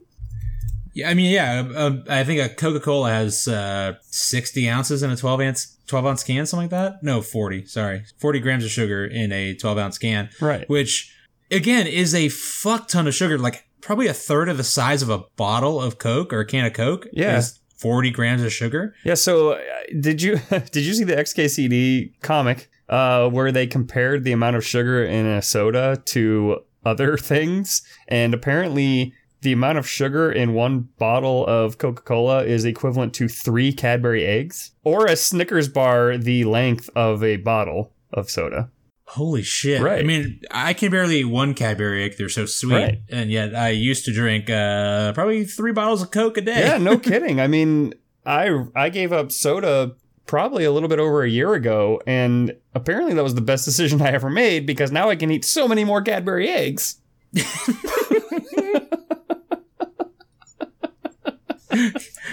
[0.95, 5.11] Yeah, I mean, yeah, uh, I think a Coca Cola has uh, 60 ounces in
[5.11, 7.03] a 12 ounce 12 ounce can, something like that.
[7.03, 7.67] No, 40.
[7.67, 10.69] Sorry, 40 grams of sugar in a 12 ounce can, Right.
[10.69, 11.15] which
[11.51, 13.39] again is a fuck ton of sugar.
[13.39, 16.65] Like probably a third of the size of a bottle of Coke or a can
[16.67, 17.07] of Coke.
[17.13, 17.39] Yeah.
[17.39, 18.95] is 40 grams of sugar.
[19.05, 19.15] Yeah.
[19.15, 19.59] So, uh,
[20.01, 24.65] did you did you see the XKCD comic uh, where they compared the amount of
[24.65, 30.89] sugar in a soda to other things, and apparently the amount of sugar in one
[30.99, 36.45] bottle of Coca Cola is equivalent to three Cadbury eggs, or a Snickers bar the
[36.45, 38.71] length of a bottle of soda.
[39.07, 39.83] Holy shit!
[39.83, 39.99] Right.
[40.01, 42.15] I mean, I can barely eat one Cadbury egg.
[42.17, 42.99] They're so sweet, Right.
[43.11, 46.61] and yet I used to drink uh, probably three bottles of Coke a day.
[46.61, 47.39] Yeah, no kidding.
[47.41, 47.93] I mean,
[48.25, 53.13] I I gave up soda probably a little bit over a year ago, and apparently
[53.13, 55.85] that was the best decision I ever made because now I can eat so many
[55.85, 56.97] more Cadbury eggs.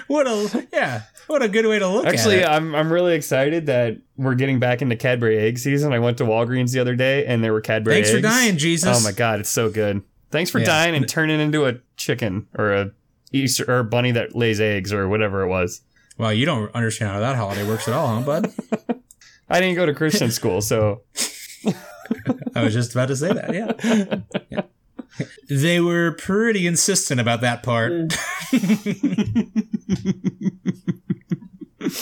[0.10, 1.04] What a yeah!
[1.28, 2.56] What a good way to look Actually, at it.
[2.56, 5.94] I'm I'm really excited that we're getting back into Cadbury egg season.
[5.94, 8.10] I went to Walgreens the other day and there were Cadbury eggs.
[8.10, 9.00] Thanks for dying, Jesus.
[9.00, 10.02] Oh my god, it's so good.
[10.32, 10.66] Thanks for Yeah.
[10.66, 12.92] dying and turning into a chicken or a
[13.32, 15.82] Easter or a bunny that lays eggs or whatever it was.
[16.18, 18.52] Well, you don't understand how that holiday works at all, huh, bud?
[19.50, 21.04] I didn't go to Christian school, so
[22.56, 23.54] I was just about to say that.
[23.54, 24.42] Yeah.
[24.50, 24.62] yeah.
[25.50, 28.14] They were pretty insistent about that part.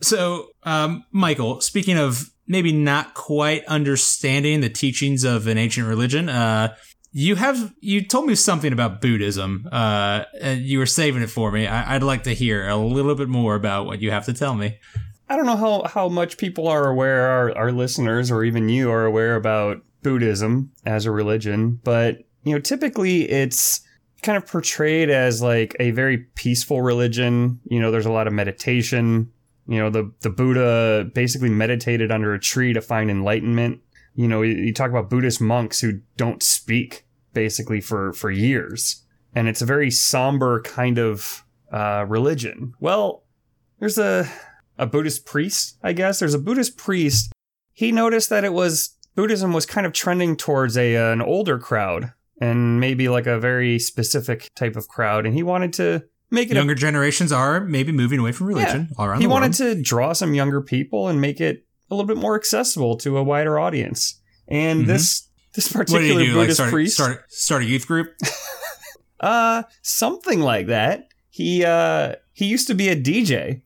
[0.00, 6.28] so, um, Michael, speaking of maybe not quite understanding the teachings of an ancient religion,
[6.28, 6.74] uh,
[7.12, 11.52] you have you told me something about Buddhism, uh, and you were saving it for
[11.52, 11.66] me.
[11.66, 14.54] I, I'd like to hear a little bit more about what you have to tell
[14.54, 14.78] me.
[15.28, 18.90] I don't know how, how much people are aware, our, our listeners or even you
[18.90, 23.80] are aware about Buddhism as a religion, but you know, typically it's
[24.22, 27.60] kind of portrayed as like a very peaceful religion.
[27.64, 29.30] You know, there's a lot of meditation.
[29.66, 33.80] You know, the the Buddha basically meditated under a tree to find enlightenment.
[34.14, 39.02] You know, you, you talk about Buddhist monks who don't speak basically for for years,
[39.34, 42.74] and it's a very somber kind of uh, religion.
[42.80, 43.24] Well,
[43.78, 44.28] there's a
[44.78, 46.18] a Buddhist priest, I guess.
[46.18, 47.32] There's a Buddhist priest.
[47.72, 52.12] He noticed that it was Buddhism was kind of trending towards a an older crowd
[52.42, 56.56] and maybe like a very specific type of crowd, and he wanted to make it.
[56.56, 59.80] Younger a, generations are maybe moving away from religion yeah, all around He wanted to
[59.80, 63.60] draw some younger people and make it a little bit more accessible to a wider
[63.60, 64.20] audience.
[64.48, 64.88] And mm-hmm.
[64.88, 66.34] this this particular he do?
[66.34, 68.08] Buddhist like start, priest start start a youth group.
[69.20, 71.06] uh, something like that.
[71.30, 73.62] He uh he used to be a DJ.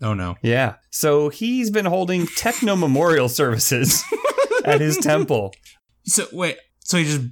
[0.00, 0.36] Oh no.
[0.40, 0.76] Yeah.
[0.90, 4.04] So he's been holding techno memorial services
[4.64, 5.52] at his temple.
[6.04, 7.22] So wait, so he just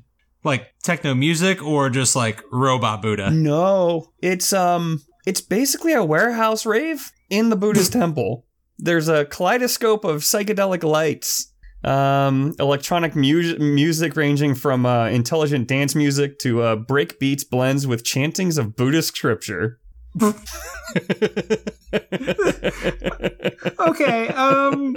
[0.45, 3.31] like techno music or just like robot Buddha?
[3.31, 8.47] No, it's um, it's basically a warehouse rave in the Buddhist temple.
[8.79, 15.95] There's a kaleidoscope of psychedelic lights, um, electronic mu- music ranging from uh, intelligent dance
[15.95, 19.81] music to uh, break beats blends with chantings of Buddhist scripture.
[23.81, 24.29] okay.
[24.29, 24.97] Um.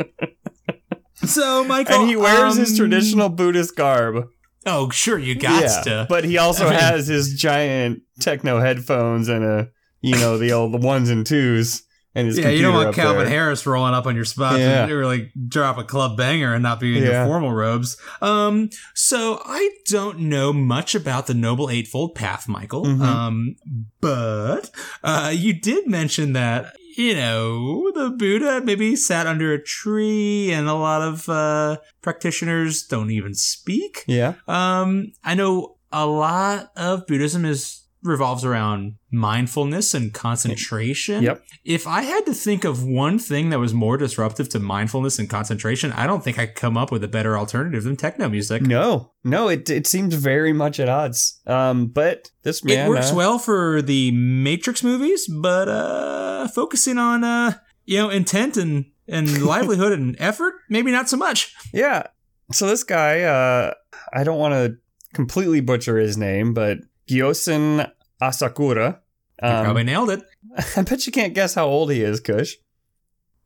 [1.25, 4.27] So Michael, and he wears um, his traditional Buddhist garb.
[4.65, 6.05] Oh, sure, you got yeah, to.
[6.07, 9.69] But he also I mean, has his giant techno headphones and a
[10.01, 11.83] you know the old the ones and twos.
[12.13, 13.29] And his yeah, you don't want Calvin there.
[13.29, 14.85] Harris rolling up on your spot yeah.
[14.85, 17.09] to really drop a club banger and not be in yeah.
[17.09, 17.95] your formal robes.
[18.21, 22.83] Um, so I don't know much about the Noble Eightfold Path, Michael.
[22.83, 23.01] Mm-hmm.
[23.01, 23.55] Um,
[24.01, 24.71] but
[25.05, 30.67] uh, you did mention that you know, the Buddha maybe sat under a tree and
[30.67, 34.03] a lot of uh, practitioners don't even speak.
[34.07, 34.35] Yeah.
[34.47, 41.23] Um, I know a lot of Buddhism is revolves around mindfulness and concentration.
[41.23, 41.43] Yep.
[41.63, 45.29] If I had to think of one thing that was more disruptive to mindfulness and
[45.29, 48.63] concentration, I don't think I could come up with a better alternative than techno music.
[48.63, 51.39] No, no, it it seems very much at odds.
[51.45, 56.97] Um, but this man it works uh, well for the Matrix movies, but uh, focusing
[56.97, 57.53] on uh,
[57.85, 61.53] you know, intent and and livelihood and effort, maybe not so much.
[61.73, 62.03] Yeah.
[62.51, 63.73] So this guy, uh,
[64.13, 64.77] I don't want to
[65.13, 66.79] completely butcher his name, but
[67.11, 67.89] Gyoshin
[68.21, 68.99] Asakura.
[69.41, 70.23] Um, you probably nailed it.
[70.77, 72.55] I bet you can't guess how old he is, Kush.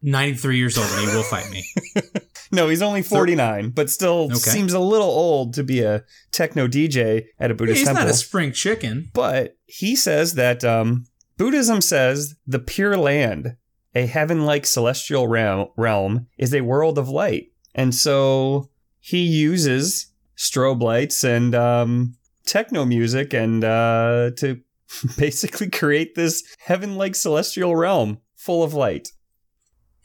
[0.01, 1.66] 93 years old and he will fight me.
[2.51, 4.36] no, he's only 49, but still okay.
[4.36, 8.03] seems a little old to be a techno DJ at a Buddhist he's temple.
[8.03, 9.09] He's not a spring chicken.
[9.13, 11.05] But he says that um,
[11.38, 13.55] Buddhism says the pure land,
[13.95, 17.51] a heaven like celestial realm, realm, is a world of light.
[17.74, 20.07] And so he uses
[20.38, 22.16] strobe lights and um,
[22.46, 24.62] techno music and uh, to
[25.18, 29.10] basically create this heaven like celestial realm full of light.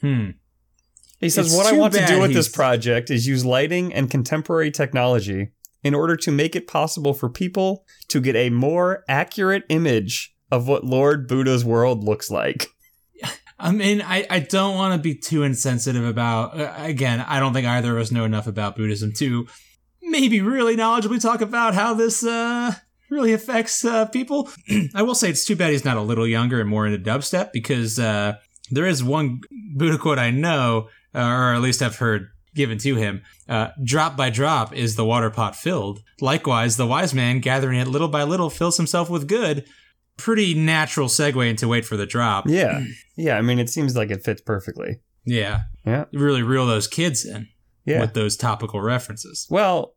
[0.01, 0.31] Hmm.
[1.19, 4.11] He says, it's What I want to do with this project is use lighting and
[4.11, 5.51] contemporary technology
[5.83, 10.67] in order to make it possible for people to get a more accurate image of
[10.67, 12.69] what Lord Buddha's world looks like.
[13.59, 17.53] I mean, I, I don't want to be too insensitive about, uh, again, I don't
[17.53, 19.47] think either of us know enough about Buddhism to
[20.11, 22.75] maybe really knowledgeably talk about how this uh,
[23.11, 24.49] really affects uh, people.
[24.95, 27.53] I will say it's too bad he's not a little younger and more into dubstep
[27.53, 28.35] because uh,
[28.71, 29.41] there is one
[29.75, 33.23] Buddha quote I know, uh, or at least I've heard given to him.
[33.49, 36.03] Uh, drop by drop is the water pot filled.
[36.21, 39.65] Likewise, the wise man gathering it little by little fills himself with good.
[40.17, 42.47] Pretty natural segue into wait for the drop.
[42.47, 42.85] Yeah.
[43.17, 43.39] Yeah.
[43.39, 45.01] I mean, it seems like it fits perfectly.
[45.25, 45.63] Yeah.
[45.87, 46.07] Yeah.
[46.11, 47.49] You really reel those kids in
[47.85, 48.01] yeah.
[48.01, 49.47] with those topical references.
[49.51, 49.95] Well,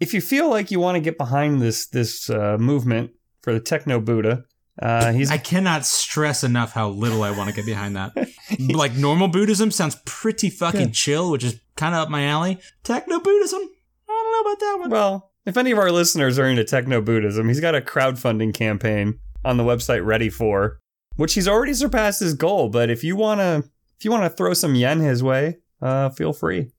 [0.00, 3.60] if you feel like you want to get behind this this uh, movement for the
[3.60, 4.44] techno Buddha,
[4.80, 5.30] uh, he's.
[5.30, 8.12] I cannot stress enough how little I want to get behind that.
[8.58, 10.92] like normal Buddhism sounds pretty fucking yeah.
[10.92, 12.58] chill, which is kind of up my alley.
[12.82, 14.90] Techno Buddhism, I don't know about that one.
[14.90, 19.18] Well, if any of our listeners are into techno Buddhism, he's got a crowdfunding campaign
[19.44, 20.76] on the website Readyfor,
[21.16, 22.70] which he's already surpassed his goal.
[22.70, 23.64] But if you wanna,
[23.98, 26.70] if you wanna throw some yen his way, uh, feel free.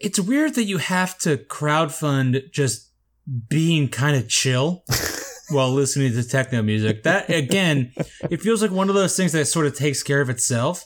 [0.00, 2.90] It's weird that you have to crowdfund just
[3.48, 4.82] being kind of chill
[5.50, 7.02] while listening to techno music.
[7.04, 7.92] That again,
[8.30, 10.84] it feels like one of those things that sort of takes care of itself.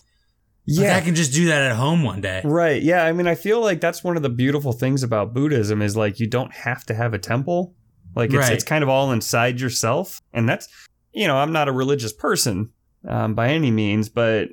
[0.67, 2.41] Like I can just do that at home one day.
[2.43, 2.83] Right.
[2.83, 3.05] Yeah.
[3.05, 6.19] I mean, I feel like that's one of the beautiful things about Buddhism is like
[6.19, 7.75] you don't have to have a temple.
[8.17, 8.53] Like it's, Right.
[8.53, 10.23] it's kind of all inside yourself.
[10.33, 10.67] And that's,
[11.13, 12.71] you know, I'm not a religious person
[13.07, 14.49] um, by any means, but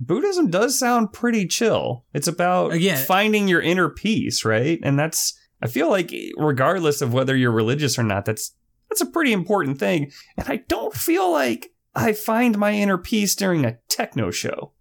[0.00, 2.04] Buddhism does sound pretty chill.
[2.14, 4.78] It's about Again- finding your inner peace, right?
[4.82, 8.54] And that's, I feel like regardless of whether you're religious or not, that's,
[8.88, 10.10] that's a pretty important thing.
[10.36, 14.72] And I don't feel like I find my inner peace during a techno show.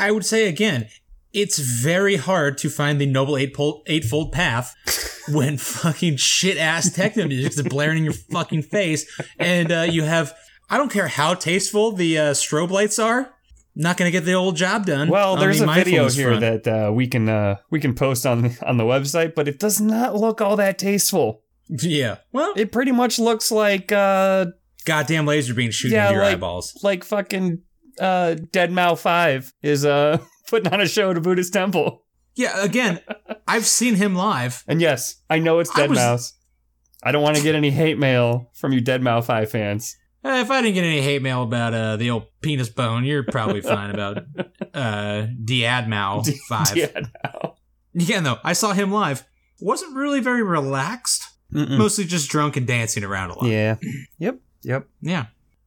[0.00, 0.88] I would say again,
[1.32, 4.74] it's very hard to find the noble eightfold, eightfold path
[5.28, 9.06] when fucking shit ass techno music is blaring in your fucking face,
[9.38, 10.34] and uh, you have
[10.70, 13.34] I don't care how tasteful the uh, strobe lights are,
[13.76, 15.08] not gonna get the old job done.
[15.08, 16.64] Well, there's the a video here front.
[16.64, 19.80] that uh, we can uh, we can post on on the website, but it does
[19.80, 21.42] not look all that tasteful.
[21.68, 22.16] yeah.
[22.32, 24.46] Well, It pretty much looks like uh,
[24.84, 26.78] goddamn laser beam shooting Yeah, your like- eyeballs.
[26.82, 27.62] like fucking
[28.00, 30.18] uh, Dead Mao Five is uh,
[30.48, 32.02] putting on a show at a Buddhist temple.
[32.34, 32.62] Yeah.
[32.62, 33.00] Again,
[33.48, 34.62] I've seen him live.
[34.68, 36.32] And yes, I know it's I Dead was- Mouse.
[37.02, 39.96] I don't want to get any hate mail from you Dead Mao Five fans.
[40.26, 43.22] Uh, if I didn't get any hate mail about uh, the old penis bone, you're
[43.22, 44.18] probably fine about
[44.74, 46.74] uh, Diadmau five.
[46.74, 47.54] Dead Mao.
[47.94, 49.24] Again, though, I saw him live.
[49.60, 51.22] Wasn't really very relaxed.
[51.52, 51.78] Mm-mm.
[51.78, 53.46] Mostly just drunk and dancing around a lot.
[53.46, 53.76] Yeah.
[54.18, 54.40] Yep.
[54.62, 54.88] Yep.
[55.00, 55.26] Yeah.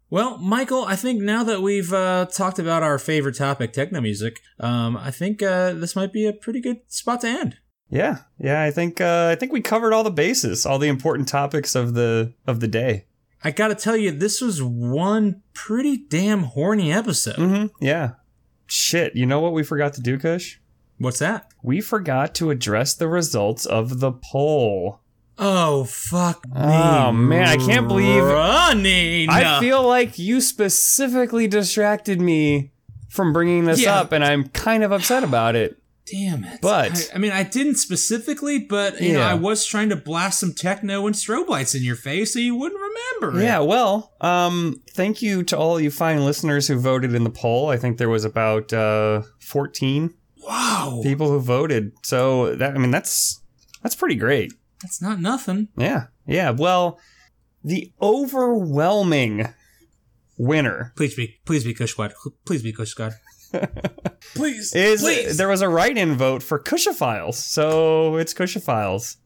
[0.10, 4.42] Well, Michael, I think now that we've uh, talked about our favorite topic, techno music,
[4.60, 7.58] um, I think uh, this might be a pretty good spot to end.
[7.90, 8.18] Yeah.
[8.38, 8.62] Yeah.
[8.62, 11.94] I think uh, I think we covered all the bases, all the important topics of
[11.94, 13.06] the of the day.
[13.44, 17.36] I gotta tell you, this was one pretty damn horny episode.
[17.38, 17.84] Mm-hmm.
[17.86, 18.12] Yeah.
[18.68, 19.16] Shit.
[19.16, 20.58] You know what we forgot to do, Kush?
[20.98, 21.52] What's that?
[21.64, 25.00] We forgot to address the results of the poll.
[25.42, 26.52] Oh fuck me!
[26.58, 29.30] Oh, man, I can't believe- running.
[29.30, 32.72] I feel like you specifically distracted me
[33.10, 34.02] from bringing this Yeah.
[34.02, 35.79] up, and I'm kind of upset about it.
[36.12, 36.60] Damn it!
[36.62, 40.40] But- I, I mean, I didn't specifically, but you know, I was trying to blast
[40.40, 43.40] some techno and strobe lights in your face so you wouldn't remember.
[43.40, 43.44] it.
[43.44, 47.70] Yeah, well, um, thank you to all you fine listeners who voted in the poll.
[47.70, 51.02] I think there was about uh, 14 Wow.
[51.04, 51.92] people who voted.
[52.04, 53.42] So that I mean that's
[53.84, 54.54] that's pretty great.
[54.82, 55.68] That's not nothing.
[55.78, 56.06] Yeah.
[56.26, 56.52] Yeah.
[56.52, 57.00] Well,
[57.64, 59.54] the overwhelming
[60.38, 62.14] winner Please be, please be Kush Squad.
[62.46, 63.14] Please be Kush Squad.
[64.36, 65.38] please, is please.
[65.38, 67.36] there was a write-in vote for Kushophiles.
[67.36, 69.18] So it's Kushophiles.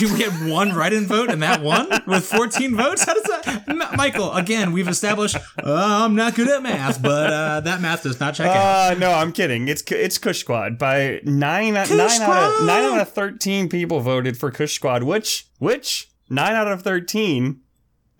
[0.00, 3.04] we we had one write-in vote and that one with 14 votes.
[3.04, 4.32] How does that, M- Michael?
[4.32, 8.34] Again, we've established uh, I'm not good at math, but uh, that math does not
[8.34, 8.96] check out.
[8.96, 9.68] Uh, no, I'm kidding.
[9.68, 14.00] It's it's Kush Squad by nine nine Kush out of nine out of thirteen people
[14.00, 17.60] voted for Kush Squad, which which nine out of thirteen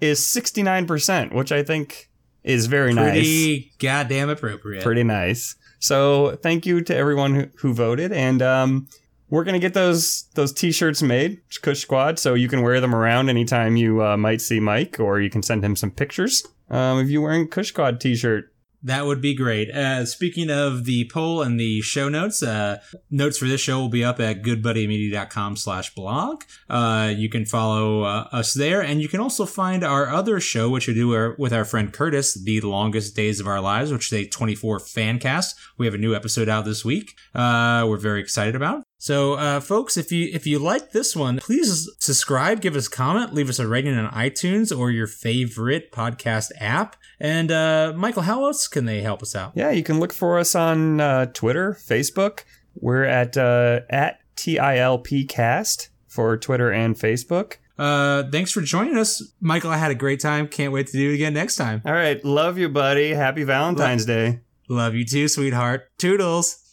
[0.01, 2.08] is sixty nine percent, which I think
[2.49, 3.13] is very nice.
[3.13, 4.83] Pretty goddamn appropriate.
[4.83, 5.55] Pretty nice.
[5.79, 8.89] So thank you to everyone who, who voted, and um,
[9.31, 13.29] we're gonna get those those t-shirts made, Kush Squad, so you can wear them around
[13.29, 16.45] anytime you uh, might see Mike, or you can send him some pictures.
[16.71, 19.71] Um, if you're wearing a Kush Squad t-shirt, That would be great.
[19.71, 22.79] Uh, speaking of the poll and the show notes, uh,
[23.11, 26.45] notes for this show will be up at goodbuddymedia.com slash blog.
[26.71, 30.71] Uh, you can follow uh, us there, and you can also find our other show,
[30.71, 34.27] which we do with our friend Curtis, The Longest Days of Our Lives, which is
[34.27, 35.57] a 24 fan cast.
[35.77, 37.17] We have a new episode out this week.
[37.35, 38.88] Uh, we're very excited about.
[39.01, 42.91] So, uh, folks, if you if you like this one, please subscribe, give us a
[42.91, 46.97] comment, leave us a rating on iTunes or your favorite podcast app.
[47.21, 49.53] And uh, Michael, how else can they help us out?
[49.55, 52.41] Yeah, you can look for us on uh, Twitter, Facebook.
[52.75, 57.55] We're at uh, at TILPcast for Twitter and Facebook.
[57.79, 59.71] Uh, thanks for joining us, Michael.
[59.71, 60.49] I had a great time.
[60.49, 61.83] Can't wait to do it again next time.
[61.85, 63.15] All right, love you, buddy.
[63.15, 64.41] Happy Valentine's Day.
[64.69, 65.89] Love you too, sweetheart.
[65.99, 66.65] Toodles.